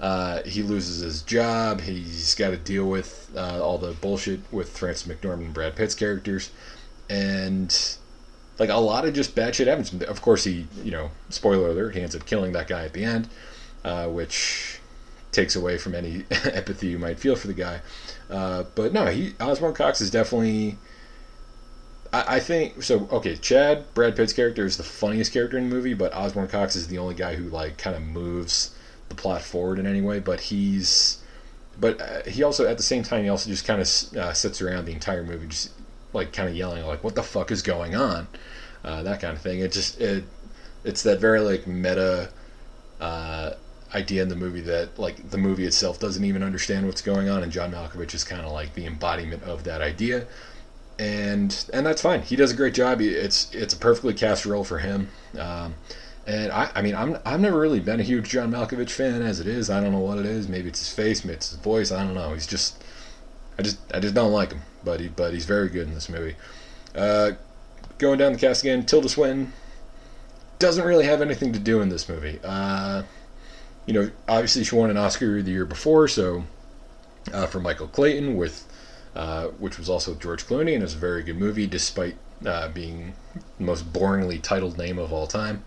Uh, 0.00 0.42
he 0.42 0.62
loses 0.62 1.00
his 1.00 1.22
job. 1.22 1.80
He's 1.80 2.34
got 2.34 2.50
to 2.50 2.56
deal 2.56 2.86
with 2.86 3.30
uh, 3.36 3.62
all 3.62 3.78
the 3.78 3.92
bullshit 3.92 4.40
with 4.52 4.76
Frances 4.76 5.08
McDormand 5.08 5.46
and 5.46 5.54
Brad 5.54 5.76
Pitt's 5.76 5.94
characters, 5.94 6.50
and 7.08 7.96
like 8.58 8.70
a 8.70 8.76
lot 8.76 9.04
of 9.04 9.14
just 9.14 9.34
bad 9.34 9.54
shit 9.54 9.66
happens. 9.66 9.92
Of 10.02 10.22
course, 10.22 10.44
he, 10.44 10.66
you 10.82 10.90
know, 10.90 11.10
spoiler 11.28 11.68
alert, 11.68 11.94
he 11.94 12.00
ends 12.00 12.14
up 12.14 12.26
killing 12.26 12.52
that 12.52 12.68
guy 12.68 12.84
at 12.84 12.92
the 12.92 13.04
end, 13.04 13.28
uh, 13.84 14.08
which 14.08 14.80
takes 15.32 15.56
away 15.56 15.78
from 15.78 15.94
any 15.94 16.24
empathy 16.52 16.88
you 16.88 16.98
might 16.98 17.18
feel 17.18 17.36
for 17.36 17.48
the 17.48 17.54
guy. 17.54 17.80
Uh, 18.30 18.64
but 18.74 18.92
no, 18.92 19.06
he 19.06 19.34
Osborne 19.40 19.74
Cox 19.74 20.00
is 20.00 20.10
definitely. 20.10 20.78
I, 22.16 22.38
think 22.38 22.84
so. 22.84 23.08
Okay, 23.10 23.34
Chad 23.34 23.92
Brad 23.92 24.14
Pitt's 24.14 24.32
character 24.32 24.64
is 24.64 24.76
the 24.76 24.84
funniest 24.84 25.32
character 25.32 25.58
in 25.58 25.68
the 25.68 25.74
movie, 25.74 25.94
but 25.94 26.14
Osborne 26.14 26.46
Cox 26.46 26.76
is 26.76 26.86
the 26.86 26.96
only 26.96 27.16
guy 27.16 27.34
who 27.34 27.48
like 27.48 27.76
kind 27.76 27.96
of 27.96 28.02
moves 28.02 28.72
the 29.08 29.16
plot 29.16 29.42
forward 29.42 29.80
in 29.80 29.86
any 29.86 30.00
way, 30.00 30.20
but 30.20 30.38
he's 30.38 31.18
but 31.80 32.00
uh, 32.00 32.22
he 32.22 32.44
also 32.44 32.66
at 32.66 32.76
the 32.76 32.84
same 32.84 33.02
time 33.02 33.24
he 33.24 33.28
also 33.28 33.50
just 33.50 33.66
kind 33.66 33.80
of 33.80 34.16
uh, 34.16 34.32
sits 34.32 34.62
around 34.62 34.84
the 34.84 34.92
entire 34.92 35.24
movie 35.24 35.48
just 35.48 35.72
like 36.14 36.32
kind 36.32 36.48
of 36.48 36.54
yelling 36.54 36.84
like 36.86 37.02
what 37.02 37.14
the 37.14 37.22
fuck 37.22 37.50
is 37.50 37.62
going 37.62 37.94
on 37.94 38.26
uh, 38.84 39.02
that 39.02 39.20
kind 39.20 39.36
of 39.36 39.42
thing 39.42 39.60
it 39.60 39.72
just 39.72 40.00
it 40.00 40.24
it's 40.84 41.02
that 41.02 41.20
very 41.20 41.40
like 41.40 41.66
meta 41.66 42.30
uh, 43.00 43.52
idea 43.94 44.22
in 44.22 44.28
the 44.28 44.36
movie 44.36 44.60
that 44.60 44.98
like 44.98 45.30
the 45.30 45.38
movie 45.38 45.64
itself 45.64 45.98
doesn't 45.98 46.24
even 46.24 46.42
understand 46.42 46.86
what's 46.86 47.02
going 47.02 47.28
on 47.28 47.42
and 47.42 47.52
John 47.52 47.72
Malkovich 47.72 48.14
is 48.14 48.24
kind 48.24 48.42
of 48.42 48.52
like 48.52 48.74
the 48.74 48.86
embodiment 48.86 49.42
of 49.44 49.64
that 49.64 49.80
idea 49.80 50.26
and 50.98 51.68
and 51.72 51.84
that's 51.84 52.02
fine 52.02 52.22
he 52.22 52.36
does 52.36 52.52
a 52.52 52.56
great 52.56 52.74
job 52.74 53.00
it's 53.00 53.52
it's 53.52 53.74
a 53.74 53.76
perfectly 53.76 54.14
cast 54.14 54.46
role 54.46 54.62
for 54.62 54.78
him 54.78 55.08
um, 55.38 55.74
and 56.26 56.50
I, 56.52 56.70
I 56.74 56.82
mean, 56.82 56.94
I'm 56.94 57.18
I've 57.24 57.40
never 57.40 57.58
really 57.58 57.80
been 57.80 58.00
a 58.00 58.02
huge 58.02 58.30
John 58.30 58.50
Malkovich 58.50 58.90
fan 58.90 59.22
as 59.22 59.40
it 59.40 59.46
is. 59.46 59.68
I 59.68 59.80
don't 59.80 59.92
know 59.92 59.98
what 59.98 60.18
it 60.18 60.26
is. 60.26 60.48
Maybe 60.48 60.68
it's 60.68 60.78
his 60.78 60.92
face, 60.92 61.24
maybe 61.24 61.36
it's 61.36 61.50
his 61.50 61.58
voice. 61.58 61.92
I 61.92 62.02
don't 62.02 62.14
know. 62.14 62.32
He's 62.32 62.46
just, 62.46 62.82
I 63.58 63.62
just 63.62 63.78
I 63.92 64.00
just 64.00 64.14
don't 64.14 64.32
like 64.32 64.52
him. 64.52 64.62
He 65.00 65.08
but 65.08 65.32
he's 65.32 65.46
very 65.46 65.68
good 65.68 65.88
in 65.88 65.94
this 65.94 66.08
movie. 66.08 66.36
Uh, 66.94 67.32
going 67.98 68.18
down 68.18 68.32
the 68.32 68.38
cast 68.38 68.62
again, 68.62 68.84
Tilda 68.84 69.08
Swinton 69.08 69.52
doesn't 70.58 70.84
really 70.84 71.04
have 71.04 71.20
anything 71.20 71.52
to 71.52 71.58
do 71.58 71.80
in 71.80 71.88
this 71.88 72.08
movie. 72.08 72.38
Uh, 72.44 73.02
you 73.86 73.94
know, 73.94 74.10
obviously 74.28 74.64
she 74.64 74.74
won 74.74 74.90
an 74.90 74.96
Oscar 74.96 75.42
the 75.42 75.50
year 75.50 75.66
before, 75.66 76.08
so 76.08 76.44
uh, 77.32 77.46
for 77.46 77.60
Michael 77.60 77.88
Clayton 77.88 78.36
with, 78.36 78.66
uh, 79.14 79.48
which 79.58 79.78
was 79.78 79.88
also 79.88 80.14
George 80.14 80.46
Clooney, 80.46 80.74
and 80.74 80.82
it's 80.82 80.94
a 80.94 80.98
very 80.98 81.22
good 81.22 81.38
movie 81.38 81.66
despite 81.66 82.16
uh, 82.46 82.68
being 82.68 83.14
the 83.58 83.64
most 83.64 83.92
boringly 83.92 84.40
titled 84.40 84.78
name 84.78 84.98
of 84.98 85.12
all 85.12 85.26
time. 85.26 85.64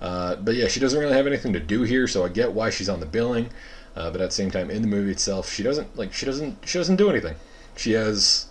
Uh, 0.00 0.36
but 0.36 0.54
yeah, 0.54 0.68
she 0.68 0.80
doesn't 0.80 0.98
really 0.98 1.14
have 1.14 1.26
anything 1.26 1.52
to 1.52 1.60
do 1.60 1.82
here, 1.82 2.06
so 2.06 2.24
I 2.24 2.28
get 2.28 2.52
why 2.52 2.70
she's 2.70 2.88
on 2.88 3.00
the 3.00 3.06
billing. 3.06 3.48
But 3.94 4.20
at 4.20 4.30
the 4.30 4.30
same 4.32 4.50
time, 4.50 4.70
in 4.70 4.82
the 4.82 4.88
movie 4.88 5.12
itself, 5.12 5.50
she 5.50 5.62
doesn't 5.62 5.96
like 5.96 6.12
she 6.12 6.26
doesn't 6.26 6.58
she 6.68 6.78
doesn't 6.78 6.96
do 6.96 7.08
anything. 7.08 7.36
She 7.76 7.92
has 7.92 8.46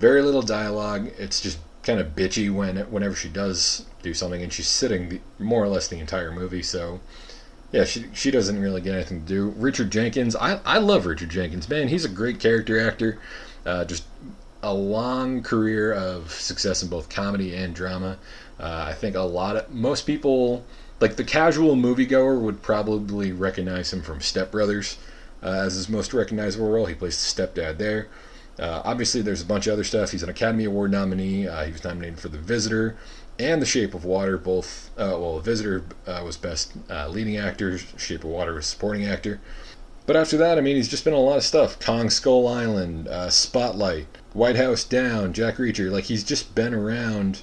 very 0.00 0.22
little 0.22 0.42
dialogue. 0.42 1.10
It's 1.18 1.40
just 1.40 1.58
kind 1.82 2.00
of 2.00 2.14
bitchy 2.14 2.52
when 2.52 2.76
whenever 2.90 3.14
she 3.14 3.28
does 3.28 3.86
do 4.02 4.14
something, 4.14 4.42
and 4.42 4.52
she's 4.52 4.68
sitting 4.68 5.08
the, 5.08 5.20
more 5.38 5.62
or 5.62 5.68
less 5.68 5.88
the 5.88 5.98
entire 5.98 6.32
movie. 6.32 6.62
So 6.62 7.00
yeah, 7.72 7.84
she 7.84 8.06
she 8.12 8.30
doesn't 8.30 8.60
really 8.60 8.80
get 8.80 8.94
anything 8.94 9.22
to 9.22 9.26
do. 9.26 9.48
Richard 9.56 9.90
Jenkins, 9.90 10.34
I 10.36 10.60
I 10.64 10.78
love 10.78 11.06
Richard 11.06 11.30
Jenkins, 11.30 11.68
man. 11.68 11.88
He's 11.88 12.04
a 12.04 12.08
great 12.08 12.40
character 12.40 12.80
actor. 12.80 13.18
Uh, 13.66 13.84
just 13.84 14.04
a 14.62 14.72
long 14.72 15.42
career 15.42 15.92
of 15.92 16.32
success 16.32 16.82
in 16.82 16.88
both 16.88 17.08
comedy 17.08 17.54
and 17.54 17.74
drama. 17.74 18.18
Uh, 18.58 18.86
I 18.88 18.94
think 18.94 19.14
a 19.14 19.20
lot 19.20 19.56
of 19.56 19.70
most 19.70 20.06
people 20.06 20.64
like 21.00 21.16
the 21.16 21.24
casual 21.24 21.76
moviegoer 21.76 22.40
would 22.40 22.62
probably 22.62 23.32
recognize 23.32 23.92
him 23.92 24.02
from 24.02 24.20
Step 24.20 24.50
Brothers 24.50 24.98
uh, 25.42 25.46
as 25.46 25.74
his 25.74 25.88
most 25.88 26.12
recognizable 26.12 26.68
role. 26.68 26.86
He 26.86 26.94
plays 26.94 27.16
the 27.16 27.42
stepdad 27.42 27.78
there. 27.78 28.08
Uh, 28.58 28.82
obviously, 28.84 29.22
there's 29.22 29.42
a 29.42 29.46
bunch 29.46 29.66
of 29.66 29.72
other 29.72 29.84
stuff. 29.84 30.10
He's 30.10 30.22
an 30.22 30.28
Academy 30.28 30.64
Award 30.64 30.90
nominee. 30.90 31.46
Uh, 31.46 31.64
he 31.64 31.72
was 31.72 31.84
nominated 31.84 32.18
for 32.18 32.28
The 32.28 32.38
Visitor 32.38 32.96
and 33.38 33.62
The 33.62 33.66
Shape 33.66 33.94
of 33.94 34.04
Water. 34.04 34.36
Both, 34.36 34.90
uh, 34.96 35.16
well, 35.18 35.36
The 35.36 35.42
Visitor 35.42 35.84
uh, 36.06 36.22
was 36.24 36.36
Best 36.36 36.72
uh, 36.90 37.08
Leading 37.08 37.36
Actor. 37.36 37.78
Shape 37.78 38.24
of 38.24 38.30
Water 38.30 38.54
was 38.54 38.66
Supporting 38.66 39.06
Actor. 39.06 39.40
But 40.06 40.16
after 40.16 40.36
that, 40.38 40.58
I 40.58 40.62
mean, 40.62 40.76
he's 40.76 40.88
just 40.88 41.04
been 41.04 41.12
a 41.12 41.20
lot 41.20 41.36
of 41.36 41.44
stuff. 41.44 41.78
Kong 41.78 42.08
Skull 42.08 42.48
Island, 42.48 43.08
Spotlight, 43.30 44.06
White 44.32 44.56
House 44.56 44.82
Down, 44.82 45.32
Jack 45.34 45.56
Reacher. 45.56 45.90
Like 45.90 46.04
he's 46.04 46.24
just 46.24 46.54
been 46.54 46.72
around 46.72 47.42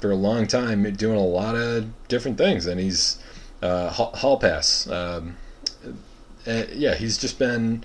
for 0.00 0.10
a 0.10 0.16
long 0.16 0.46
time 0.46 0.82
doing 0.94 1.16
a 1.16 1.24
lot 1.24 1.54
of 1.54 1.86
different 2.08 2.38
things, 2.38 2.66
and 2.66 2.80
he's 2.80 3.22
uh, 3.62 3.90
Hall 3.90 4.38
Pass. 4.38 4.88
Um, 4.88 5.36
uh, 6.46 6.64
yeah, 6.72 6.94
he's 6.94 7.18
just 7.18 7.38
been 7.38 7.84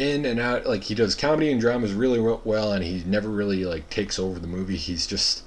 in 0.00 0.24
and 0.24 0.40
out. 0.40 0.66
Like 0.66 0.84
he 0.84 0.94
does 0.94 1.14
comedy 1.14 1.52
and 1.52 1.60
dramas 1.60 1.92
really 1.92 2.18
well, 2.18 2.72
and 2.72 2.82
he 2.82 3.04
never 3.04 3.28
really 3.28 3.64
like 3.64 3.90
takes 3.90 4.18
over 4.18 4.38
the 4.38 4.46
movie. 4.46 4.76
He's 4.76 5.06
just 5.06 5.42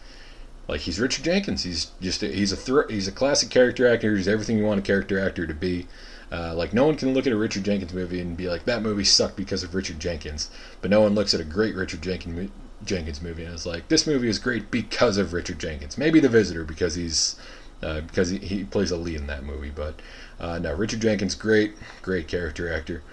like 0.67 0.81
he's 0.81 0.99
Richard 0.99 1.25
Jenkins. 1.25 1.63
He's 1.63 1.91
just 1.99 2.23
a, 2.23 2.27
he's 2.27 2.51
a 2.51 2.57
thr- 2.57 2.89
he's 2.89 3.07
a 3.07 3.11
classic 3.11 3.49
character 3.49 3.87
actor. 3.87 4.15
He's 4.15 4.27
everything 4.27 4.57
you 4.57 4.65
want 4.65 4.79
a 4.79 4.83
character 4.83 5.19
actor 5.19 5.47
to 5.47 5.53
be. 5.53 5.87
Uh, 6.31 6.53
like 6.55 6.73
no 6.73 6.85
one 6.85 6.95
can 6.95 7.13
look 7.13 7.27
at 7.27 7.33
a 7.33 7.37
Richard 7.37 7.63
Jenkins 7.63 7.93
movie 7.93 8.19
and 8.19 8.35
be 8.35 8.47
like 8.47 8.65
that 8.65 8.81
movie 8.81 9.03
sucked 9.03 9.35
because 9.35 9.61
of 9.63 9.75
Richard 9.75 9.99
Jenkins, 9.99 10.49
but 10.81 10.89
no 10.89 11.01
one 11.01 11.13
looks 11.13 11.33
at 11.33 11.39
a 11.39 11.43
great 11.43 11.75
Richard 11.75 12.01
Jenkins 12.01 12.51
Jenkins 12.85 13.21
movie, 13.21 13.43
and 13.43 13.53
is 13.53 13.65
like 13.65 13.87
this 13.87 14.07
movie 14.07 14.29
is 14.29 14.39
great 14.39 14.71
because 14.71 15.17
of 15.17 15.33
Richard 15.33 15.59
Jenkins. 15.59 15.97
Maybe 15.97 16.19
The 16.19 16.29
Visitor 16.29 16.63
because 16.63 16.95
he's 16.95 17.35
uh, 17.81 18.01
because 18.01 18.29
he, 18.29 18.37
he, 18.39 18.63
plays 18.63 18.91
a 18.91 18.97
lead 18.97 19.17
in 19.17 19.27
that 19.27 19.43
movie, 19.43 19.69
but 19.69 20.01
uh, 20.39 20.57
no, 20.57 20.73
Richard 20.73 21.01
Jenkins, 21.01 21.35
great, 21.35 21.75
great 22.01 22.27
character 22.27 22.73
actor. 22.73 23.03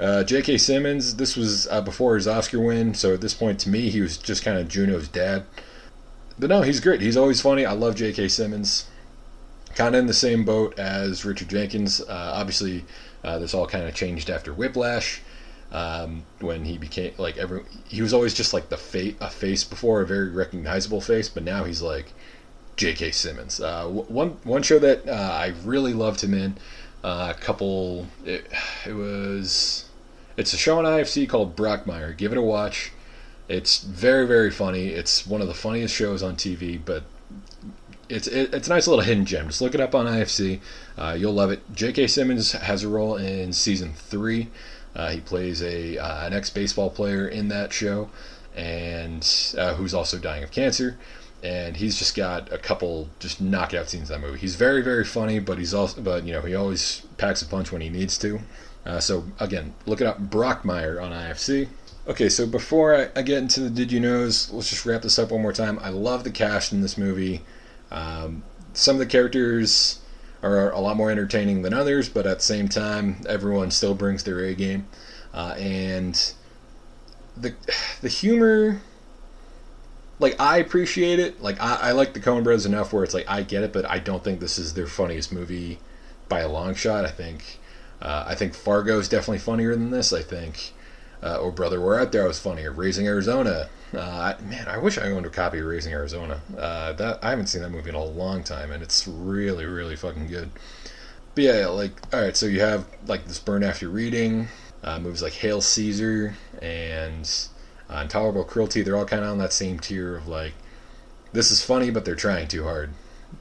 Uh, 0.00 0.22
J.K. 0.22 0.58
Simmons, 0.58 1.16
this 1.16 1.36
was 1.36 1.66
uh, 1.68 1.80
before 1.80 2.14
his 2.14 2.28
Oscar 2.28 2.60
win, 2.60 2.94
so 2.94 3.14
at 3.14 3.20
this 3.20 3.34
point, 3.34 3.58
to 3.60 3.68
me, 3.68 3.90
he 3.90 4.00
was 4.00 4.16
just 4.16 4.44
kind 4.44 4.56
of 4.56 4.68
Juno's 4.68 5.08
dad. 5.08 5.44
But 6.38 6.50
no, 6.50 6.62
he's 6.62 6.78
great. 6.78 7.00
He's 7.00 7.16
always 7.16 7.40
funny. 7.40 7.66
I 7.66 7.72
love 7.72 7.96
J.K. 7.96 8.28
Simmons. 8.28 8.86
Kind 9.74 9.96
of 9.96 10.00
in 10.00 10.06
the 10.06 10.14
same 10.14 10.44
boat 10.44 10.78
as 10.78 11.24
Richard 11.24 11.48
Jenkins. 11.48 12.00
Uh, 12.00 12.32
obviously, 12.34 12.84
uh, 13.24 13.40
this 13.40 13.54
all 13.54 13.66
kind 13.66 13.86
of 13.86 13.94
changed 13.94 14.30
after 14.30 14.52
Whiplash. 14.52 15.20
Um, 15.70 16.22
when 16.40 16.64
he 16.64 16.78
became 16.78 17.12
like 17.18 17.36
every, 17.36 17.62
he 17.88 18.00
was 18.00 18.14
always 18.14 18.32
just 18.32 18.54
like 18.54 18.70
the 18.70 18.78
fa- 18.78 19.14
a 19.20 19.28
face 19.28 19.64
before, 19.64 20.00
a 20.00 20.06
very 20.06 20.30
recognizable 20.30 21.00
face, 21.00 21.28
but 21.28 21.42
now 21.42 21.64
he's 21.64 21.82
like 21.82 22.12
J.K. 22.76 23.10
Simmons. 23.10 23.60
Uh, 23.60 23.86
one 23.88 24.38
one 24.44 24.62
show 24.62 24.78
that 24.78 25.06
uh, 25.08 25.12
I 25.12 25.52
really 25.64 25.92
loved 25.92 26.22
him 26.22 26.34
in. 26.34 26.56
A 27.04 27.34
couple, 27.38 28.06
it, 28.24 28.50
it 28.86 28.92
was 28.92 29.87
it's 30.38 30.52
a 30.52 30.56
show 30.56 30.78
on 30.78 30.84
IFC 30.84 31.28
called 31.28 31.56
Brockmire. 31.56 32.16
Give 32.16 32.30
it 32.30 32.38
a 32.38 32.42
watch. 32.42 32.92
It's 33.48 33.82
very 33.82 34.26
very 34.26 34.50
funny. 34.50 34.88
It's 34.88 35.26
one 35.26 35.42
of 35.42 35.48
the 35.48 35.54
funniest 35.54 35.94
shows 35.94 36.22
on 36.22 36.36
TV, 36.36 36.80
but 36.82 37.02
it's 38.08 38.28
it, 38.28 38.54
it's 38.54 38.68
a 38.68 38.70
nice 38.70 38.86
little 38.86 39.02
hidden 39.02 39.24
gem. 39.24 39.48
Just 39.48 39.60
look 39.60 39.74
it 39.74 39.80
up 39.80 39.94
on 39.94 40.06
IFC. 40.06 40.60
Uh, 40.96 41.16
you'll 41.18 41.32
love 41.32 41.50
it. 41.50 41.60
J.K. 41.74 42.06
Simmons 42.06 42.52
has 42.52 42.84
a 42.84 42.88
role 42.88 43.16
in 43.16 43.52
season 43.52 43.92
three. 43.94 44.48
Uh, 44.94 45.10
he 45.10 45.20
plays 45.20 45.60
a 45.60 45.98
uh, 45.98 46.26
an 46.26 46.32
ex 46.32 46.50
baseball 46.50 46.90
player 46.90 47.26
in 47.26 47.48
that 47.48 47.72
show, 47.72 48.08
and 48.54 49.54
uh, 49.58 49.74
who's 49.74 49.92
also 49.92 50.18
dying 50.18 50.44
of 50.44 50.52
cancer. 50.52 50.98
And 51.42 51.76
he's 51.76 51.98
just 51.98 52.16
got 52.16 52.52
a 52.52 52.58
couple 52.58 53.08
just 53.20 53.40
knockout 53.40 53.88
scenes 53.88 54.10
in 54.10 54.20
that 54.20 54.26
movie. 54.26 54.38
He's 54.38 54.56
very 54.56 54.82
very 54.82 55.04
funny, 55.04 55.40
but 55.40 55.58
he's 55.58 55.74
also 55.74 56.00
but 56.00 56.24
you 56.24 56.32
know 56.32 56.42
he 56.42 56.54
always 56.54 57.02
packs 57.16 57.42
a 57.42 57.46
punch 57.46 57.72
when 57.72 57.80
he 57.80 57.88
needs 57.88 58.16
to. 58.18 58.40
Uh, 58.88 58.98
so 58.98 59.22
again, 59.38 59.74
look 59.84 60.00
it 60.00 60.06
up, 60.06 60.18
Brockmire 60.18 61.00
on 61.00 61.12
IFC. 61.12 61.68
Okay, 62.08 62.30
so 62.30 62.46
before 62.46 62.96
I, 62.96 63.10
I, 63.14 63.20
get 63.20 63.36
into 63.36 63.60
the 63.60 63.68
Did 63.68 63.92
You 63.92 64.00
Knows, 64.00 64.50
let's 64.50 64.70
just 64.70 64.86
wrap 64.86 65.02
this 65.02 65.18
up 65.18 65.30
one 65.30 65.42
more 65.42 65.52
time. 65.52 65.78
I 65.82 65.90
love 65.90 66.24
the 66.24 66.30
cast 66.30 66.72
in 66.72 66.80
this 66.80 66.96
movie. 66.96 67.42
Um, 67.90 68.42
some 68.72 68.96
of 68.96 69.00
the 69.00 69.06
characters 69.06 70.00
are 70.42 70.72
a 70.72 70.80
lot 70.80 70.96
more 70.96 71.10
entertaining 71.10 71.60
than 71.60 71.74
others, 71.74 72.08
but 72.08 72.26
at 72.26 72.38
the 72.38 72.44
same 72.44 72.66
time, 72.66 73.16
everyone 73.28 73.70
still 73.70 73.94
brings 73.94 74.24
their 74.24 74.40
A 74.40 74.54
game. 74.54 74.86
Uh, 75.34 75.54
and 75.58 76.32
the 77.36 77.54
the 78.00 78.08
humor, 78.08 78.80
like 80.18 80.40
I 80.40 80.58
appreciate 80.58 81.18
it. 81.18 81.42
Like 81.42 81.60
I, 81.60 81.74
I 81.74 81.92
like 81.92 82.14
the 82.14 82.20
Coen 82.20 82.42
Brothers 82.42 82.64
enough 82.64 82.94
where 82.94 83.04
it's 83.04 83.12
like 83.12 83.28
I 83.28 83.42
get 83.42 83.64
it, 83.64 83.74
but 83.74 83.84
I 83.84 83.98
don't 83.98 84.24
think 84.24 84.40
this 84.40 84.58
is 84.58 84.72
their 84.72 84.86
funniest 84.86 85.30
movie 85.30 85.78
by 86.30 86.40
a 86.40 86.48
long 86.48 86.74
shot. 86.74 87.04
I 87.04 87.10
think 87.10 87.58
uh, 88.00 88.24
I 88.26 88.34
think 88.34 88.54
Fargo 88.54 88.98
is 88.98 89.08
definitely 89.08 89.38
funnier 89.38 89.74
than 89.74 89.90
this. 89.90 90.12
I 90.12 90.22
think, 90.22 90.72
uh, 91.22 91.38
oh 91.38 91.50
brother, 91.50 91.80
Where 91.80 91.98
Art 91.98 92.12
Thou. 92.12 92.26
was 92.26 92.38
funnier. 92.38 92.72
Raising 92.72 93.06
Arizona. 93.06 93.68
Uh, 93.92 94.34
man, 94.42 94.68
I 94.68 94.76
wish 94.78 94.98
I 94.98 95.10
owned 95.10 95.24
a 95.24 95.30
copy 95.30 95.58
of 95.60 95.66
Raising 95.66 95.92
Arizona. 95.92 96.40
Uh, 96.56 96.92
that 96.92 97.18
I 97.22 97.30
haven't 97.30 97.46
seen 97.46 97.62
that 97.62 97.70
movie 97.70 97.88
in 97.88 97.94
a 97.94 98.04
long 98.04 98.44
time, 98.44 98.70
and 98.70 98.82
it's 98.82 99.08
really, 99.08 99.64
really 99.64 99.96
fucking 99.96 100.26
good. 100.26 100.50
But 101.34 101.44
yeah, 101.44 101.66
like 101.68 101.92
all 102.12 102.20
right, 102.20 102.36
so 102.36 102.46
you 102.46 102.60
have 102.60 102.86
like 103.06 103.26
this 103.26 103.38
burn 103.38 103.62
after 103.62 103.88
reading, 103.88 104.48
uh, 104.82 104.98
movies 104.98 105.22
like 105.22 105.32
Hail 105.32 105.60
Caesar 105.60 106.34
and 106.60 107.30
uh, 107.88 108.00
Intolerable 108.02 108.44
Cruelty. 108.44 108.82
They're 108.82 108.96
all 108.96 109.04
kind 109.04 109.24
of 109.24 109.30
on 109.30 109.38
that 109.38 109.52
same 109.52 109.78
tier 109.78 110.16
of 110.16 110.28
like, 110.28 110.52
this 111.32 111.50
is 111.50 111.64
funny, 111.64 111.90
but 111.90 112.04
they're 112.04 112.14
trying 112.14 112.48
too 112.48 112.64
hard 112.64 112.90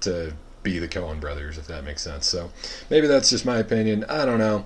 to 0.01 0.33
be 0.67 0.79
the 0.79 0.87
Coen 0.87 1.19
brothers, 1.19 1.57
if 1.57 1.67
that 1.67 1.83
makes 1.83 2.01
sense. 2.01 2.25
So 2.25 2.51
maybe 2.89 3.07
that's 3.07 3.29
just 3.29 3.45
my 3.45 3.57
opinion. 3.57 4.03
I 4.09 4.25
don't 4.25 4.39
know. 4.39 4.65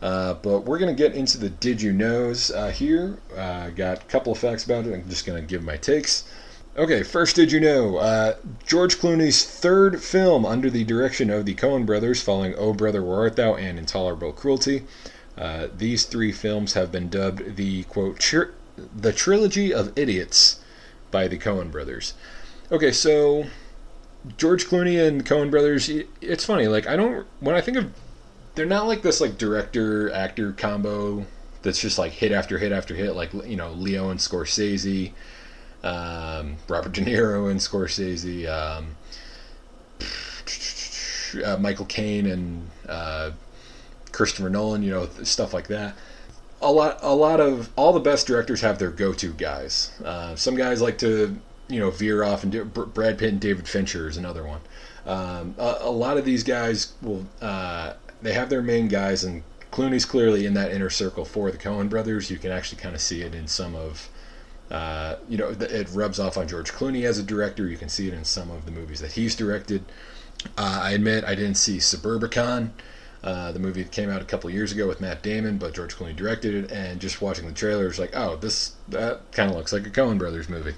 Uh, 0.00 0.34
but 0.34 0.60
we're 0.60 0.78
going 0.78 0.94
to 0.94 1.00
get 1.00 1.14
into 1.14 1.38
the 1.38 1.50
Did 1.50 1.80
You 1.80 1.92
Knows 1.92 2.50
uh, 2.50 2.70
here. 2.70 3.18
Uh, 3.36 3.68
got 3.70 4.02
a 4.02 4.06
couple 4.06 4.32
of 4.32 4.38
facts 4.38 4.64
about 4.64 4.86
it. 4.86 4.94
I'm 4.94 5.08
just 5.08 5.26
going 5.26 5.40
to 5.40 5.46
give 5.46 5.62
my 5.62 5.76
takes. 5.76 6.24
Okay, 6.76 7.02
first, 7.02 7.36
did 7.36 7.52
you 7.52 7.60
know? 7.60 7.98
Uh, 7.98 8.36
George 8.66 8.96
Clooney's 8.96 9.44
third 9.44 10.02
film 10.02 10.46
under 10.46 10.70
the 10.70 10.84
direction 10.84 11.28
of 11.28 11.44
the 11.44 11.54
Coen 11.54 11.84
brothers, 11.84 12.22
following 12.22 12.54
Oh 12.56 12.72
Brother 12.72 13.02
Where 13.02 13.18
Art 13.18 13.36
Thou 13.36 13.54
and 13.54 13.78
Intolerable 13.78 14.32
Cruelty. 14.32 14.84
Uh, 15.36 15.68
these 15.76 16.06
three 16.06 16.32
films 16.32 16.72
have 16.72 16.90
been 16.90 17.08
dubbed 17.10 17.56
the 17.56 17.84
quote 17.84 18.18
tri- 18.18 18.52
the 18.96 19.12
trilogy 19.12 19.72
of 19.72 19.92
idiots 19.96 20.60
by 21.10 21.28
the 21.28 21.38
Coen 21.38 21.70
brothers. 21.70 22.14
Okay, 22.70 22.90
so 22.90 23.44
George 24.36 24.66
Clooney 24.66 25.06
and 25.06 25.24
Coen 25.24 25.50
brothers. 25.50 25.90
It's 26.20 26.44
funny. 26.44 26.68
Like 26.68 26.86
I 26.86 26.96
don't 26.96 27.26
when 27.40 27.54
I 27.54 27.60
think 27.60 27.76
of, 27.76 27.92
they're 28.54 28.66
not 28.66 28.86
like 28.86 29.02
this 29.02 29.20
like 29.20 29.38
director 29.38 30.12
actor 30.12 30.52
combo 30.52 31.26
that's 31.62 31.80
just 31.80 31.98
like 31.98 32.12
hit 32.12 32.32
after 32.32 32.58
hit 32.58 32.72
after 32.72 32.94
hit. 32.94 33.14
Like 33.14 33.32
you 33.32 33.56
know 33.56 33.72
Leo 33.72 34.10
and 34.10 34.20
Scorsese, 34.20 35.12
um, 35.82 36.56
Robert 36.68 36.92
De 36.92 37.02
Niro 37.02 37.50
and 37.50 37.60
Scorsese, 37.60 38.48
um, 38.48 38.96
uh, 41.44 41.56
Michael 41.58 41.86
Caine 41.86 42.26
and 42.26 42.70
uh, 42.88 43.30
Christopher 44.12 44.50
Nolan. 44.50 44.82
You 44.82 44.90
know 44.90 45.08
stuff 45.24 45.52
like 45.52 45.68
that 45.68 45.96
a 46.62 46.70
lot 46.70 46.98
a 47.02 47.14
lot 47.14 47.40
of 47.40 47.68
all 47.76 47.92
the 47.92 48.00
best 48.00 48.26
directors 48.26 48.60
have 48.60 48.78
their 48.78 48.90
go-to 48.90 49.32
guys. 49.32 49.90
Uh, 50.04 50.36
some 50.36 50.54
guys 50.54 50.80
like 50.80 50.96
to 50.98 51.36
you 51.72 51.80
know 51.80 51.90
veer 51.90 52.22
off 52.22 52.42
and 52.42 52.52
do, 52.52 52.64
Brad 52.64 53.18
Pitt 53.18 53.30
and 53.30 53.40
David 53.40 53.66
Fincher 53.66 54.08
is 54.08 54.16
another 54.16 54.44
one. 54.46 54.60
Um, 55.06 55.54
a, 55.58 55.78
a, 55.80 55.90
lot 55.90 56.16
of 56.16 56.24
these 56.24 56.44
guys 56.44 56.92
will 57.02 57.26
uh, 57.40 57.94
they 58.20 58.32
have 58.32 58.50
their 58.50 58.62
main 58.62 58.88
guys, 58.88 59.24
and 59.24 59.42
Clooney's 59.72 60.04
clearly 60.04 60.46
in 60.46 60.54
that 60.54 60.70
inner 60.70 60.90
circle 60.90 61.24
for 61.24 61.50
the 61.50 61.58
Coen 61.58 61.88
brothers. 61.88 62.30
You 62.30 62.38
can 62.38 62.52
actually 62.52 62.80
kind 62.80 62.94
of 62.94 63.00
see 63.00 63.22
it 63.22 63.34
in 63.34 63.48
some 63.48 63.74
of. 63.74 64.08
Uh, 64.70 65.16
you 65.28 65.36
know, 65.36 65.50
it 65.50 65.86
rubs 65.92 66.18
off 66.18 66.38
on 66.38 66.48
George 66.48 66.72
Clooney 66.72 67.04
as 67.04 67.18
a 67.18 67.22
director. 67.22 67.68
You 67.68 67.76
can 67.76 67.90
see 67.90 68.08
it 68.08 68.14
in 68.14 68.24
some 68.24 68.50
of 68.50 68.64
the 68.64 68.70
movies 68.70 69.00
that 69.00 69.12
he's 69.12 69.34
directed. 69.34 69.84
Uh, 70.56 70.80
I 70.84 70.92
admit 70.92 71.24
I 71.24 71.34
didn't 71.34 71.56
see 71.56 71.76
Suburbicon, 71.76 72.70
uh, 73.22 73.52
the 73.52 73.58
movie 73.58 73.82
that 73.82 73.92
came 73.92 74.08
out 74.08 74.22
a 74.22 74.24
couple 74.24 74.48
years 74.48 74.72
ago 74.72 74.88
with 74.88 74.98
Matt 74.98 75.22
Damon, 75.22 75.58
but 75.58 75.74
George 75.74 75.94
Clooney 75.94 76.16
directed 76.16 76.54
it. 76.54 76.72
And 76.72 77.00
just 77.00 77.20
watching 77.20 77.46
the 77.46 77.52
trailer, 77.52 77.82
trailers, 77.82 77.98
like, 77.98 78.16
oh, 78.16 78.36
this 78.36 78.72
that 78.88 79.30
kind 79.32 79.50
of 79.50 79.56
looks 79.56 79.72
like 79.74 79.86
a 79.86 79.90
Coen 79.90 80.16
Brothers 80.16 80.48
movie. 80.48 80.74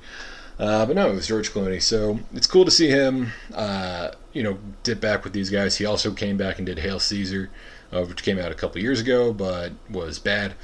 Uh, 0.59 0.87
but 0.87 0.95
no, 0.95 1.11
it 1.11 1.14
was 1.14 1.27
George 1.27 1.51
Clooney. 1.53 1.83
So 1.83 2.21
it's 2.33 2.47
cool 2.47 2.64
to 2.64 2.71
see 2.71 2.88
him, 2.88 3.33
uh, 3.55 4.11
you 4.33 4.43
know, 4.43 4.59
dip 4.83 5.01
back 5.01 5.25
with 5.25 5.33
these 5.33 5.51
guys. 5.51 5.77
He 5.77 5.85
also 5.85 6.12
came 6.12 6.37
back 6.37 6.59
and 6.59 6.67
did 6.67 6.79
Hail 6.79 7.01
Caesar, 7.01 7.51
uh, 7.93 8.05
which 8.05 8.23
came 8.23 8.38
out 8.38 8.53
a 8.53 8.55
couple 8.55 8.81
years 8.81 9.01
ago, 9.01 9.33
but 9.33 9.73
was 9.90 10.19
bad. 10.19 10.55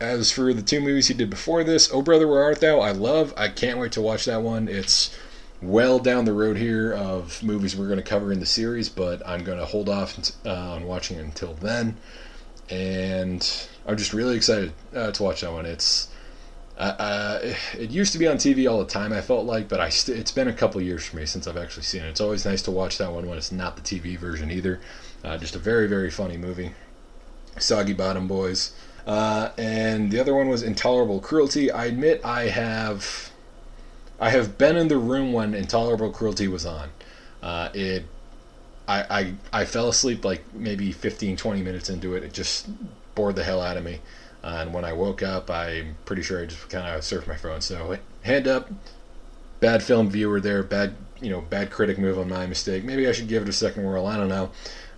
As 0.00 0.32
for 0.32 0.52
the 0.52 0.62
two 0.62 0.80
movies 0.80 1.06
he 1.06 1.14
did 1.14 1.30
before 1.30 1.62
this, 1.62 1.88
Oh 1.92 2.02
Brother, 2.02 2.26
Where 2.26 2.42
Art 2.42 2.60
Thou? 2.60 2.80
I 2.80 2.90
love. 2.90 3.32
I 3.36 3.48
can't 3.48 3.78
wait 3.78 3.92
to 3.92 4.02
watch 4.02 4.24
that 4.24 4.42
one. 4.42 4.66
It's 4.68 5.16
well 5.62 6.00
down 6.00 6.24
the 6.24 6.32
road 6.32 6.56
here 6.56 6.92
of 6.92 7.40
movies 7.42 7.76
we're 7.76 7.86
going 7.86 7.98
to 7.98 8.02
cover 8.02 8.32
in 8.32 8.40
the 8.40 8.46
series, 8.46 8.88
but 8.88 9.26
I'm 9.26 9.44
going 9.44 9.58
to 9.58 9.64
hold 9.64 9.88
off 9.88 10.18
uh, 10.44 10.50
on 10.72 10.84
watching 10.86 11.18
it 11.18 11.24
until 11.24 11.54
then. 11.54 11.96
And 12.68 13.68
I'm 13.86 13.96
just 13.96 14.12
really 14.12 14.34
excited 14.34 14.72
uh, 14.94 15.12
to 15.12 15.22
watch 15.22 15.42
that 15.42 15.52
one. 15.52 15.66
It's 15.66 16.08
uh, 16.78 17.38
it 17.78 17.90
used 17.90 18.12
to 18.12 18.18
be 18.18 18.26
on 18.26 18.36
TV 18.36 18.70
all 18.70 18.78
the 18.78 18.86
time. 18.86 19.12
I 19.12 19.20
felt 19.20 19.44
like, 19.44 19.68
but 19.68 19.80
I 19.80 19.88
st- 19.88 20.18
it's 20.18 20.32
been 20.32 20.48
a 20.48 20.52
couple 20.52 20.80
years 20.80 21.04
for 21.04 21.16
me 21.16 21.26
since 21.26 21.46
I've 21.46 21.56
actually 21.56 21.84
seen 21.84 22.02
it. 22.02 22.08
It's 22.08 22.20
always 22.20 22.44
nice 22.44 22.62
to 22.62 22.70
watch 22.70 22.98
that 22.98 23.12
one 23.12 23.28
when 23.28 23.36
it's 23.38 23.52
not 23.52 23.76
the 23.76 23.82
TV 23.82 24.16
version 24.16 24.50
either. 24.50 24.80
Uh, 25.22 25.38
just 25.38 25.54
a 25.54 25.58
very 25.58 25.86
very 25.86 26.10
funny 26.10 26.36
movie. 26.36 26.72
Soggy 27.58 27.92
Bottom 27.92 28.26
Boys, 28.26 28.72
uh, 29.06 29.50
and 29.58 30.10
the 30.10 30.18
other 30.18 30.34
one 30.34 30.48
was 30.48 30.62
Intolerable 30.62 31.20
Cruelty. 31.20 31.70
I 31.70 31.86
admit 31.86 32.24
I 32.24 32.44
have 32.44 33.30
I 34.18 34.30
have 34.30 34.56
been 34.56 34.76
in 34.76 34.88
the 34.88 34.98
room 34.98 35.32
when 35.32 35.54
Intolerable 35.54 36.10
Cruelty 36.10 36.48
was 36.48 36.64
on. 36.64 36.88
Uh, 37.42 37.68
it 37.74 38.04
I, 38.88 39.04
I 39.52 39.60
I 39.60 39.64
fell 39.66 39.88
asleep 39.88 40.24
like 40.24 40.42
maybe 40.54 40.90
15 40.92 41.36
20 41.36 41.62
minutes 41.62 41.90
into 41.90 42.16
it. 42.16 42.22
It 42.22 42.32
just 42.32 42.68
bored 43.14 43.36
the 43.36 43.44
hell 43.44 43.60
out 43.60 43.76
of 43.76 43.84
me. 43.84 44.00
And 44.42 44.74
when 44.74 44.84
I 44.84 44.92
woke 44.92 45.22
up, 45.22 45.50
I'm 45.50 45.96
pretty 46.04 46.22
sure 46.22 46.42
I 46.42 46.46
just 46.46 46.68
kind 46.68 46.86
of 46.86 47.02
surfed 47.02 47.28
my 47.28 47.36
phone. 47.36 47.60
So 47.60 47.96
hand 48.22 48.48
up, 48.48 48.70
bad 49.60 49.82
film 49.82 50.10
viewer 50.10 50.40
there, 50.40 50.62
bad 50.62 50.96
you 51.20 51.30
know 51.30 51.40
bad 51.40 51.70
critic 51.70 51.98
move 51.98 52.18
on 52.18 52.28
my 52.28 52.46
mistake. 52.46 52.84
Maybe 52.84 53.08
I 53.08 53.12
should 53.12 53.28
give 53.28 53.44
it 53.44 53.48
a 53.48 53.52
second 53.52 53.84
whirl. 53.84 54.06
I 54.06 54.16
don't 54.16 54.28
know. 54.28 54.50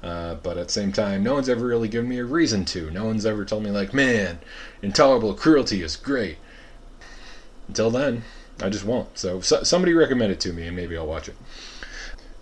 Uh, 0.03 0.35
but 0.35 0.59
at 0.59 0.67
the 0.67 0.73
same 0.73 0.93
time, 0.93 1.23
no 1.23 1.33
one's 1.33 1.49
ever 1.49 1.67
really 1.67 1.89
given 1.89 2.11
me 2.11 2.19
a 2.19 2.25
reason 2.25 2.67
to. 2.67 2.91
No 2.91 3.07
one's 3.07 3.25
ever 3.25 3.43
told 3.45 3.63
me 3.63 3.71
like, 3.71 3.95
man, 3.95 4.39
intolerable 4.83 5.33
cruelty 5.33 5.83
is 5.83 5.97
great. 5.97 6.37
Until 7.69 7.91
then, 7.91 8.23
I 8.61 8.69
just 8.69 8.85
won't. 8.85 9.17
So, 9.17 9.41
so 9.41 9.63
somebody 9.63 9.95
recommend 9.95 10.31
it 10.31 10.41
to 10.41 10.53
me, 10.53 10.67
and 10.67 10.77
maybe 10.77 10.95
I'll 10.95 11.07
watch 11.07 11.29
it. 11.29 11.37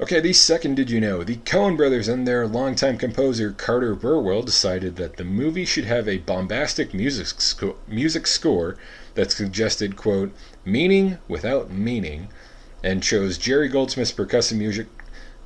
Okay, 0.03 0.19
the 0.19 0.33
second 0.33 0.75
Did 0.75 0.91
You 0.91 1.01
Know? 1.01 1.23
The 1.23 1.37
Coen 1.37 1.77
brothers 1.77 2.09
and 2.09 2.27
their 2.27 2.49
longtime 2.49 2.99
composer 2.99 3.53
Carter 3.53 3.95
Burwell 3.95 4.43
decided 4.43 4.97
that 4.97 5.17
the 5.17 5.23
movie 5.23 5.65
should 5.65 5.85
have 5.85 6.09
a 6.09 6.19
bombastic 6.19 6.93
music, 6.93 7.41
sco- 7.41 7.77
music 7.87 8.27
score 8.27 8.77
that 9.15 9.31
suggested, 9.31 9.95
quote, 9.97 10.33
meaning 10.65 11.19
without 11.29 11.71
meaning, 11.71 12.27
and 12.83 13.01
chose 13.01 13.39
Jerry 13.39 13.69
Goldsmith's 13.69 14.11
percussive 14.11 14.57
music 14.57 14.89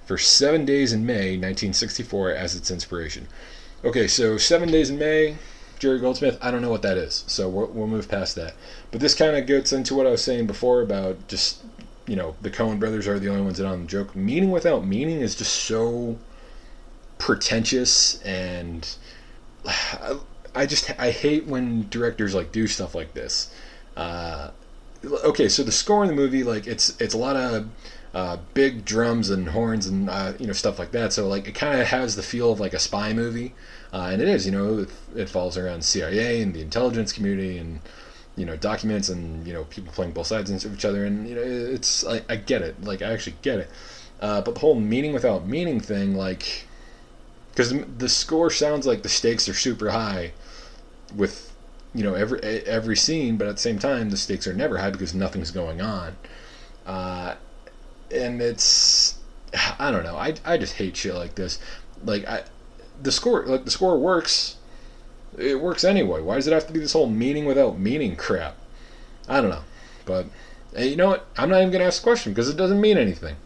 for 0.06 0.16
Seven 0.16 0.64
Days 0.64 0.90
in 0.90 1.04
May 1.04 1.36
1964 1.36 2.30
as 2.30 2.56
its 2.56 2.70
inspiration. 2.70 3.28
Okay, 3.84 4.06
so 4.06 4.38
Seven 4.38 4.70
Days 4.70 4.88
in 4.88 4.98
May, 4.98 5.36
Jerry 5.78 6.00
Goldsmith, 6.00 6.38
I 6.40 6.50
don't 6.50 6.62
know 6.62 6.70
what 6.70 6.80
that 6.80 6.96
is. 6.96 7.24
So 7.26 7.46
we'll, 7.46 7.66
we'll 7.66 7.86
move 7.88 8.08
past 8.08 8.36
that. 8.36 8.54
But 8.90 9.02
this 9.02 9.14
kind 9.14 9.36
of 9.36 9.44
gets 9.46 9.74
into 9.74 9.94
what 9.94 10.06
I 10.06 10.12
was 10.12 10.24
saying 10.24 10.46
before 10.46 10.80
about 10.80 11.28
just, 11.28 11.62
you 12.06 12.16
know, 12.16 12.34
the 12.40 12.50
Coen 12.50 12.78
brothers 12.78 13.06
are 13.08 13.18
the 13.18 13.28
only 13.28 13.42
ones 13.42 13.58
that 13.58 13.66
on 13.66 13.82
the 13.82 13.86
joke. 13.86 14.14
Meaning 14.14 14.50
without 14.50 14.86
meaning 14.86 15.20
is 15.20 15.34
just 15.34 15.52
so 15.52 16.18
pretentious 17.18 18.20
and 18.22 18.96
I, 19.66 20.16
I 20.54 20.64
just 20.64 20.90
I 20.98 21.10
hate 21.10 21.46
when 21.46 21.86
directors 21.90 22.34
like 22.34 22.50
do 22.50 22.66
stuff 22.66 22.94
like 22.94 23.12
this. 23.12 23.52
Uh, 23.94 24.52
okay, 25.04 25.50
so 25.50 25.62
the 25.62 25.72
score 25.72 26.02
in 26.02 26.08
the 26.08 26.16
movie, 26.16 26.42
like 26.44 26.66
it's 26.66 26.98
it's 26.98 27.12
a 27.12 27.18
lot 27.18 27.36
of 27.36 27.68
uh, 28.14 28.38
big 28.54 28.86
drums 28.86 29.28
and 29.28 29.50
horns 29.50 29.86
and 29.86 30.08
uh, 30.08 30.32
you 30.38 30.46
know 30.46 30.54
stuff 30.54 30.78
like 30.78 30.92
that. 30.92 31.12
So 31.12 31.28
like 31.28 31.46
it 31.46 31.54
kind 31.54 31.78
of 31.78 31.86
has 31.88 32.16
the 32.16 32.22
feel 32.22 32.52
of 32.52 32.60
like 32.60 32.72
a 32.72 32.78
spy 32.78 33.12
movie, 33.12 33.54
uh, 33.92 34.08
and 34.10 34.22
it 34.22 34.28
is. 34.28 34.46
You 34.46 34.52
know, 34.52 34.78
it, 34.78 34.88
it 35.14 35.28
falls 35.28 35.58
around 35.58 35.84
CIA 35.84 36.40
and 36.40 36.54
the 36.54 36.62
intelligence 36.62 37.12
community 37.12 37.58
and 37.58 37.80
you 38.36 38.44
know 38.44 38.56
documents 38.56 39.08
and 39.08 39.46
you 39.46 39.52
know 39.52 39.64
people 39.64 39.92
playing 39.92 40.12
both 40.12 40.26
sides 40.26 40.64
of 40.64 40.74
each 40.74 40.84
other. 40.84 41.04
And 41.04 41.28
you 41.28 41.34
know, 41.34 41.42
it's 41.42 42.06
I, 42.06 42.22
I 42.28 42.36
get 42.36 42.62
it. 42.62 42.82
Like 42.82 43.02
I 43.02 43.12
actually 43.12 43.36
get 43.42 43.58
it. 43.58 43.70
Uh, 44.20 44.40
but 44.40 44.54
the 44.54 44.60
whole 44.60 44.74
meaning 44.74 45.12
without 45.12 45.46
meaning 45.46 45.78
thing, 45.78 46.14
like, 46.14 46.66
because 47.50 47.74
the 47.98 48.08
score 48.08 48.50
sounds 48.50 48.86
like 48.86 49.02
the 49.02 49.08
stakes 49.08 49.48
are 49.48 49.54
super 49.54 49.90
high 49.90 50.32
with 51.14 51.54
you 51.94 52.02
know 52.02 52.14
every 52.14 52.40
every 52.40 52.96
scene, 52.96 53.36
but 53.36 53.48
at 53.48 53.56
the 53.56 53.62
same 53.62 53.78
time 53.78 54.10
the 54.10 54.16
stakes 54.16 54.46
are 54.46 54.54
never 54.54 54.78
high 54.78 54.90
because 54.90 55.14
nothing's 55.14 55.50
going 55.50 55.80
on. 55.80 56.16
Uh, 56.86 57.34
and 58.14 58.40
it's 58.40 59.18
I 59.78 59.90
don't 59.90 60.04
know. 60.04 60.16
I, 60.16 60.34
I 60.44 60.58
just 60.58 60.74
hate 60.74 60.96
shit 60.96 61.14
like 61.14 61.34
this. 61.34 61.58
Like 62.04 62.26
I 62.26 62.44
the 63.02 63.12
score 63.12 63.44
like 63.46 63.64
the 63.64 63.70
score 63.70 63.98
works. 63.98 64.56
It 65.38 65.60
works 65.60 65.84
anyway. 65.84 66.20
Why 66.22 66.36
does 66.36 66.46
it 66.46 66.52
have 66.52 66.66
to 66.66 66.72
be 66.72 66.80
this 66.80 66.92
whole 66.92 67.08
meaning 67.08 67.44
without 67.44 67.78
meaning 67.78 68.16
crap? 68.16 68.56
I 69.28 69.40
don't 69.40 69.50
know. 69.50 69.64
But 70.04 70.26
you 70.78 70.96
know 70.96 71.08
what? 71.08 71.26
I'm 71.36 71.50
not 71.50 71.60
even 71.60 71.70
gonna 71.72 71.84
ask 71.84 72.02
the 72.02 72.06
question 72.06 72.32
because 72.32 72.48
it 72.48 72.56
doesn't 72.56 72.80
mean 72.80 72.96
anything. 72.96 73.36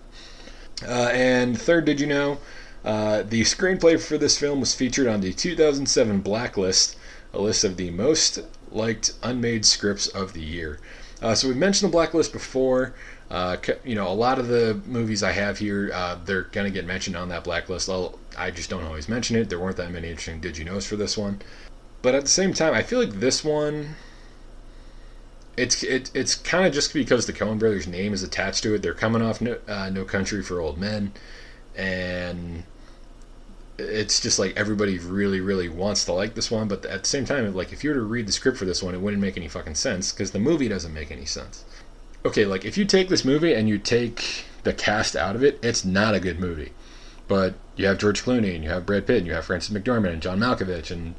Uh, 0.86 1.10
and 1.12 1.60
third, 1.60 1.84
did 1.84 2.00
you 2.00 2.06
know? 2.06 2.38
Uh, 2.84 3.22
the 3.22 3.42
screenplay 3.42 4.00
for 4.00 4.16
this 4.16 4.38
film 4.38 4.60
was 4.60 4.74
featured 4.74 5.06
on 5.06 5.20
the 5.20 5.32
2007 5.32 6.20
Blacklist, 6.20 6.96
a 7.34 7.40
list 7.40 7.64
of 7.64 7.76
the 7.76 7.90
most 7.90 8.40
liked 8.70 9.12
unmade 9.22 9.66
scripts 9.66 10.06
of 10.08 10.32
the 10.32 10.40
year. 10.40 10.78
Uh, 11.20 11.34
so 11.34 11.48
we've 11.48 11.56
mentioned 11.56 11.92
the 11.92 11.92
Blacklist 11.92 12.32
before. 12.32 12.94
Uh, 13.30 13.56
you 13.84 13.94
know, 13.94 14.08
a 14.08 14.14
lot 14.14 14.38
of 14.38 14.48
the 14.48 14.80
movies 14.86 15.22
I 15.22 15.32
have 15.32 15.58
here, 15.58 15.90
uh, 15.94 16.18
they're 16.24 16.44
going 16.44 16.64
to 16.64 16.70
get 16.70 16.84
mentioned 16.84 17.16
on 17.16 17.28
that 17.28 17.44
blacklist. 17.44 17.88
I'll, 17.88 18.18
I 18.36 18.50
just 18.50 18.70
don't 18.70 18.82
always 18.82 19.08
mention 19.08 19.36
it. 19.36 19.48
There 19.48 19.60
weren't 19.60 19.76
that 19.76 19.92
many 19.92 20.08
interesting 20.08 20.40
Did 20.40 20.58
You 20.58 20.64
Knows 20.64 20.84
for 20.86 20.96
this 20.96 21.16
one. 21.16 21.40
But 22.02 22.14
at 22.14 22.22
the 22.22 22.28
same 22.28 22.54
time, 22.54 22.74
I 22.74 22.82
feel 22.82 22.98
like 22.98 23.20
this 23.20 23.44
one, 23.44 23.96
it's 25.56 25.82
it, 25.82 26.10
it's 26.14 26.34
kind 26.34 26.66
of 26.66 26.72
just 26.72 26.94
because 26.94 27.26
the 27.26 27.32
Coen 27.32 27.58
Brothers 27.58 27.86
name 27.86 28.14
is 28.14 28.22
attached 28.22 28.62
to 28.62 28.74
it. 28.74 28.82
They're 28.82 28.94
coming 28.94 29.22
off 29.22 29.40
No, 29.40 29.58
uh, 29.68 29.90
no 29.90 30.04
Country 30.04 30.42
for 30.42 30.60
Old 30.60 30.78
Men, 30.78 31.12
and 31.76 32.64
it's 33.78 34.20
just 34.20 34.38
like 34.38 34.56
everybody 34.56 34.98
really, 34.98 35.40
really 35.40 35.68
wants 35.68 36.04
to 36.06 36.12
like 36.12 36.34
this 36.34 36.50
one. 36.50 36.68
But 36.68 36.86
at 36.86 37.02
the 37.02 37.08
same 37.08 37.24
time, 37.24 37.54
like 37.54 37.72
if 37.72 37.84
you 37.84 37.90
were 37.90 37.96
to 37.96 38.02
read 38.02 38.26
the 38.26 38.32
script 38.32 38.58
for 38.58 38.64
this 38.64 38.82
one, 38.82 38.94
it 38.94 39.00
wouldn't 39.00 39.22
make 39.22 39.36
any 39.36 39.48
fucking 39.48 39.74
sense 39.74 40.12
because 40.12 40.30
the 40.30 40.38
movie 40.38 40.68
doesn't 40.68 40.94
make 40.94 41.10
any 41.10 41.26
sense 41.26 41.64
okay, 42.24 42.44
like 42.44 42.64
if 42.64 42.76
you 42.76 42.84
take 42.84 43.08
this 43.08 43.24
movie 43.24 43.54
and 43.54 43.68
you 43.68 43.78
take 43.78 44.44
the 44.62 44.72
cast 44.72 45.16
out 45.16 45.36
of 45.36 45.42
it, 45.42 45.58
it's 45.62 45.84
not 45.84 46.14
a 46.14 46.20
good 46.20 46.38
movie. 46.38 46.72
But 47.28 47.54
you 47.76 47.86
have 47.86 47.98
George 47.98 48.22
Clooney 48.22 48.54
and 48.54 48.64
you 48.64 48.70
have 48.70 48.86
Brad 48.86 49.06
Pitt 49.06 49.18
and 49.18 49.26
you 49.26 49.32
have 49.34 49.44
Frances 49.44 49.74
McDormand 49.74 50.12
and 50.12 50.22
John 50.22 50.38
Malkovich 50.38 50.90
and 50.90 51.14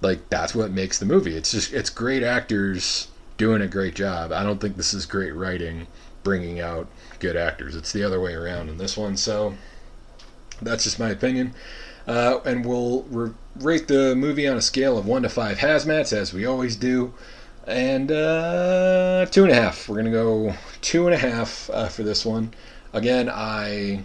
like 0.00 0.28
that's 0.28 0.54
what 0.54 0.70
makes 0.70 0.98
the 0.98 1.06
movie. 1.06 1.34
It's 1.36 1.52
just 1.52 1.72
it's 1.72 1.90
great 1.90 2.22
actors 2.22 3.08
doing 3.36 3.62
a 3.62 3.68
great 3.68 3.94
job. 3.94 4.32
I 4.32 4.42
don't 4.42 4.60
think 4.60 4.76
this 4.76 4.94
is 4.94 5.06
great 5.06 5.34
writing 5.34 5.86
bringing 6.22 6.60
out 6.60 6.88
good 7.20 7.36
actors. 7.36 7.74
It's 7.74 7.92
the 7.92 8.04
other 8.04 8.20
way 8.20 8.34
around 8.34 8.68
in 8.68 8.78
this 8.78 8.96
one. 8.96 9.16
So 9.16 9.54
that's 10.60 10.84
just 10.84 10.98
my 10.98 11.10
opinion. 11.10 11.54
Uh, 12.06 12.40
and 12.44 12.64
we'll 12.64 13.02
re- 13.04 13.32
rate 13.56 13.86
the 13.86 14.14
movie 14.16 14.48
on 14.48 14.56
a 14.56 14.62
scale 14.62 14.96
of 14.98 15.06
one 15.06 15.22
to 15.22 15.28
five 15.28 15.58
hazmats 15.58 16.12
as 16.12 16.32
we 16.32 16.46
always 16.46 16.74
do 16.76 17.12
and 17.66 18.10
uh, 18.10 19.26
two 19.30 19.42
and 19.42 19.52
a 19.52 19.54
half. 19.54 19.88
We're 19.88 19.98
gonna 19.98 20.10
go 20.10 20.54
two 20.80 21.06
and 21.06 21.14
a 21.14 21.18
half 21.18 21.68
uh, 21.70 21.88
for 21.88 22.02
this 22.02 22.24
one. 22.24 22.54
Again, 22.92 23.28
I 23.30 24.04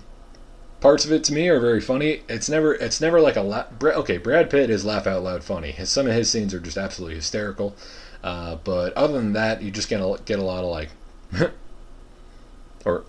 parts 0.84 1.06
of 1.06 1.14
it 1.14 1.24
to 1.24 1.34
me 1.34 1.48
are 1.48 1.62
very 1.62 1.80
funny. 1.80 2.24
It's 2.28 2.50
never 2.50 2.76
it's 2.76 3.00
never 3.00 3.22
like 3.22 3.38
a 3.38 3.42
la- 3.42 3.68
okay. 3.82 4.18
Brad 4.18 4.50
Pitt 4.50 4.70
is 4.70 4.84
laugh 4.84 5.08
out 5.08 5.24
loud 5.24 5.42
funny. 5.42 5.72
His, 5.72 5.90
some 5.90 6.08
of 6.08 6.14
his 6.14 6.30
scenes 6.30 6.54
are 6.54 6.60
just 6.60 6.78
absolutely 6.78 7.16
hysterical. 7.16 7.74
Uh, 8.22 8.56
but 8.56 8.92
other 8.94 9.14
than 9.14 9.32
that, 9.32 9.62
you 9.62 9.72
just 9.72 9.88
get 9.88 10.02
a, 10.02 10.20
get 10.26 10.40
a 10.40 10.44
lot 10.44 10.64
of 10.64 10.70
like, 10.70 10.90
or 12.86 13.06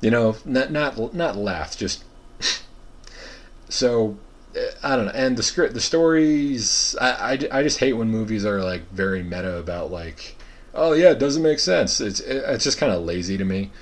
you 0.00 0.12
know, 0.12 0.36
not 0.44 0.70
not 0.70 1.12
not 1.12 1.36
laughs, 1.36 1.74
just 1.74 2.04
so 3.68 4.16
I 4.84 4.94
don't 4.94 5.06
know. 5.06 5.12
And 5.16 5.36
the 5.36 5.42
script, 5.42 5.74
the 5.74 5.80
stories, 5.80 6.94
I, 7.00 7.10
I, 7.10 7.58
I 7.58 7.62
just 7.64 7.78
hate 7.78 7.94
when 7.94 8.10
movies 8.10 8.46
are 8.46 8.62
like 8.62 8.88
very 8.92 9.24
meta 9.24 9.56
about 9.56 9.90
like, 9.90 10.36
oh 10.72 10.92
yeah, 10.92 11.10
it 11.10 11.18
doesn't 11.18 11.42
make 11.42 11.58
sense. 11.58 12.00
It's 12.00 12.20
it's 12.20 12.62
just 12.62 12.78
kind 12.78 12.92
of 12.92 13.02
lazy 13.02 13.36
to 13.38 13.44
me. 13.44 13.72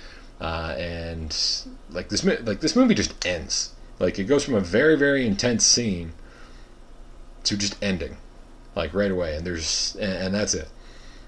Uh, 0.41 0.75
and 0.79 1.37
like 1.97 2.09
this 2.09 2.25
like 2.25 2.61
this 2.61 2.77
movie 2.77 2.95
just 2.95 3.27
ends. 3.27 3.73
Like 3.99 4.19
it 4.19 4.25
goes 4.25 4.45
from 4.45 4.55
a 4.55 4.61
very 4.61 4.97
very 4.97 5.27
intense 5.27 5.67
scene 5.67 6.13
to 7.45 7.57
just 7.57 7.83
ending, 7.83 8.17
like 8.77 8.95
right 8.95 9.11
away, 9.11 9.37
and 9.37 9.45
there's 9.47 9.97
and, 9.97 10.13
and 10.13 10.35
that's 10.35 10.55
it. 10.55 10.69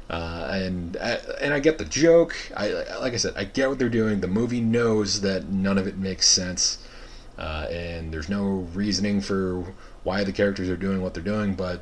Uh, 0.09 0.49
and 0.51 0.97
I, 1.03 1.19
and 1.41 1.53
I 1.53 1.59
get 1.59 1.79
the 1.79 1.85
joke. 1.85 2.37
I 2.57 2.69
like 3.01 3.15
I 3.15 3.17
said, 3.17 3.35
I 3.37 3.45
get 3.45 3.69
what 3.69 3.81
they're 3.81 3.89
doing. 3.89 4.21
The 4.21 4.29
movie 4.29 4.61
knows 4.61 5.23
that 5.23 5.49
none 5.49 5.79
of 5.79 5.87
it 5.87 5.99
makes 5.99 6.27
sense 6.27 6.79
uh, 7.39 7.67
and 7.71 8.13
there's 8.13 8.29
no 8.29 8.67
reasoning 8.75 9.21
for 9.21 9.73
why 10.03 10.25
the 10.25 10.33
characters 10.33 10.69
are 10.69 10.77
doing 10.77 11.01
what 11.01 11.15
they're 11.15 11.23
doing. 11.23 11.55
But 11.55 11.81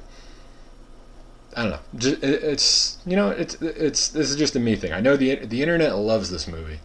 I 1.57 1.62
don't 1.62 1.70
know. 1.72 2.18
it's 2.22 2.99
you 3.07 3.16
know 3.16 3.31
it's 3.31 3.55
it's 3.62 4.09
this 4.09 4.31
is 4.31 4.37
just 4.37 4.55
a 4.55 4.61
me 4.61 4.77
thing. 4.77 4.92
I 4.92 5.01
know 5.01 5.16
the 5.16 5.37
the 5.37 5.62
internet 5.62 5.96
loves 5.96 6.31
this 6.31 6.46
movie. 6.46 6.81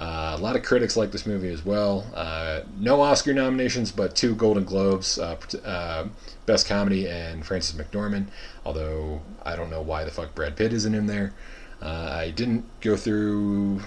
Uh, 0.00 0.34
a 0.34 0.40
lot 0.40 0.56
of 0.56 0.62
critics 0.62 0.96
like 0.96 1.12
this 1.12 1.26
movie 1.26 1.52
as 1.52 1.62
well. 1.62 2.06
Uh, 2.14 2.62
no 2.78 3.02
Oscar 3.02 3.34
nominations, 3.34 3.92
but 3.92 4.16
two 4.16 4.34
Golden 4.34 4.64
Globes, 4.64 5.18
uh, 5.18 5.36
uh, 5.62 6.08
Best 6.46 6.66
Comedy 6.66 7.06
and 7.06 7.44
Frances 7.44 7.78
McDormand. 7.78 8.28
Although 8.64 9.20
I 9.44 9.56
don't 9.56 9.68
know 9.68 9.82
why 9.82 10.04
the 10.04 10.10
fuck 10.10 10.34
Brad 10.34 10.56
Pitt 10.56 10.72
isn't 10.72 10.94
in 10.94 11.06
there. 11.06 11.34
Uh, 11.82 12.14
I 12.14 12.30
didn't 12.30 12.64
go 12.80 12.96
through 12.96 13.82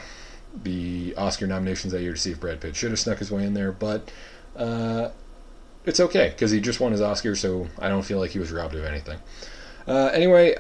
the 0.64 1.16
Oscar 1.18 1.48
nominations 1.48 1.94
that 1.94 2.04
year 2.04 2.14
to 2.14 2.20
see 2.20 2.30
if 2.32 2.40
Brad 2.40 2.62
Pitt 2.62 2.76
should 2.76 2.92
have 2.92 3.00
snuck 3.00 3.18
his 3.18 3.32
way 3.32 3.44
in 3.44 3.56
there, 3.56 3.72
but 3.72 4.12
uh, 4.56 5.10
it's 5.84 6.00
okay 6.00 6.30
because 6.30 6.52
he 6.52 6.60
just 6.62 6.80
won 6.80 6.92
his 6.92 7.02
Oscar, 7.02 7.36
so 7.36 7.68
I 7.80 7.90
don't 7.90 8.04
feel 8.04 8.20
like 8.20 8.30
he 8.30 8.40
was 8.40 8.52
robbed 8.52 8.76
of 8.76 8.86
anything. 8.86 9.18
Anyway, 9.88 10.56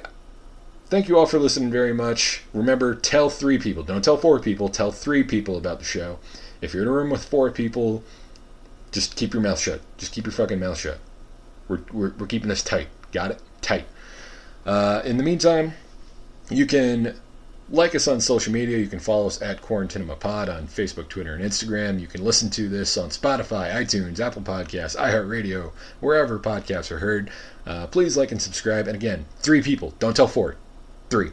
thank 0.87 1.07
you 1.07 1.17
all 1.17 1.25
for 1.25 1.39
listening 1.39 1.71
very 1.71 1.93
much. 1.93 2.43
Remember, 2.53 2.95
tell 2.95 3.29
three 3.29 3.57
people. 3.57 3.83
Don't 3.83 4.03
tell 4.03 4.17
four 4.17 4.39
people. 4.39 4.69
Tell 4.69 4.91
three 4.91 5.23
people 5.23 5.57
about 5.57 5.79
the 5.79 5.85
show. 5.85 6.19
If 6.61 6.73
you're 6.73 6.83
in 6.83 6.89
a 6.89 6.91
room 6.91 7.09
with 7.09 7.25
four 7.25 7.51
people, 7.51 8.03
just 8.91 9.15
keep 9.15 9.33
your 9.33 9.41
mouth 9.41 9.59
shut. 9.59 9.81
Just 9.97 10.13
keep 10.13 10.25
your 10.25 10.33
fucking 10.33 10.59
mouth 10.59 10.79
shut. 10.79 10.99
We're, 11.67 11.81
we're, 11.91 12.13
we're 12.17 12.27
keeping 12.27 12.49
this 12.49 12.63
tight. 12.63 12.87
Got 13.11 13.31
it? 13.31 13.41
Tight. 13.61 13.85
Uh, 14.65 15.01
in 15.03 15.17
the 15.17 15.23
meantime, 15.23 15.73
you 16.49 16.65
can 16.65 17.15
like 17.69 17.95
us 17.95 18.07
on 18.07 18.21
social 18.21 18.53
media. 18.53 18.77
You 18.77 18.87
can 18.87 18.99
follow 18.99 19.27
us 19.27 19.41
at 19.41 19.61
Pod 19.61 20.49
on 20.49 20.67
Facebook, 20.67 21.09
Twitter, 21.09 21.33
and 21.33 21.43
Instagram. 21.43 21.99
You 21.99 22.07
can 22.07 22.23
listen 22.23 22.49
to 22.51 22.69
this 22.69 22.97
on 22.97 23.09
Spotify, 23.09 23.73
iTunes, 23.73 24.19
Apple 24.19 24.41
Podcasts, 24.41 24.95
iHeartRadio, 24.95 25.71
wherever 25.99 26.39
podcasts 26.39 26.91
are 26.91 26.99
heard. 26.99 27.29
Uh, 27.65 27.87
please 27.87 28.15
like 28.15 28.31
and 28.31 28.41
subscribe. 28.41 28.87
And 28.87 28.95
again, 28.95 29.25
three 29.39 29.61
people. 29.61 29.93
Don't 29.99 30.15
tell 30.15 30.27
four. 30.27 30.55
Three. 31.13 31.29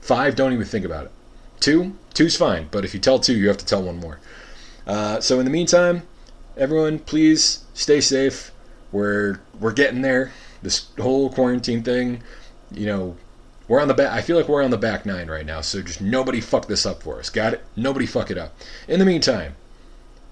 Five, 0.00 0.34
don't 0.34 0.54
even 0.54 0.64
think 0.64 0.86
about 0.86 1.04
it. 1.04 1.12
Two, 1.60 1.98
two's 2.14 2.38
fine. 2.38 2.68
But 2.70 2.86
if 2.86 2.94
you 2.94 3.00
tell 3.00 3.18
two, 3.18 3.36
you 3.36 3.48
have 3.48 3.58
to 3.58 3.66
tell 3.66 3.82
one 3.82 4.00
more. 4.00 4.18
Uh, 4.86 5.20
so 5.20 5.38
in 5.38 5.44
the 5.44 5.50
meantime, 5.50 6.04
everyone, 6.56 7.00
please 7.00 7.64
stay 7.74 8.00
safe. 8.00 8.50
We're 8.92 9.40
we're 9.60 9.74
getting 9.74 10.00
there. 10.00 10.32
This 10.62 10.86
whole 10.98 11.28
quarantine 11.28 11.82
thing, 11.82 12.22
you 12.72 12.86
know, 12.86 13.18
we're 13.68 13.82
on 13.82 13.88
the 13.88 13.94
back. 13.94 14.10
I 14.10 14.22
feel 14.22 14.38
like 14.38 14.48
we're 14.48 14.64
on 14.64 14.70
the 14.70 14.78
back 14.78 15.04
nine 15.04 15.28
right 15.28 15.44
now. 15.44 15.60
So 15.60 15.82
just 15.82 16.00
nobody 16.00 16.40
fuck 16.40 16.66
this 16.66 16.86
up 16.86 17.02
for 17.02 17.18
us. 17.18 17.28
Got 17.28 17.52
it? 17.52 17.62
Nobody 17.76 18.06
fuck 18.06 18.30
it 18.30 18.38
up. 18.38 18.54
In 18.88 19.00
the 19.00 19.04
meantime, 19.04 19.54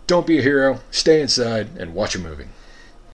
don't 0.06 0.26
be 0.26 0.38
a 0.38 0.42
hero. 0.42 0.80
Stay 0.90 1.20
inside 1.20 1.76
and 1.76 1.92
watch 1.92 2.14
a 2.14 2.18
movie. 2.18 2.46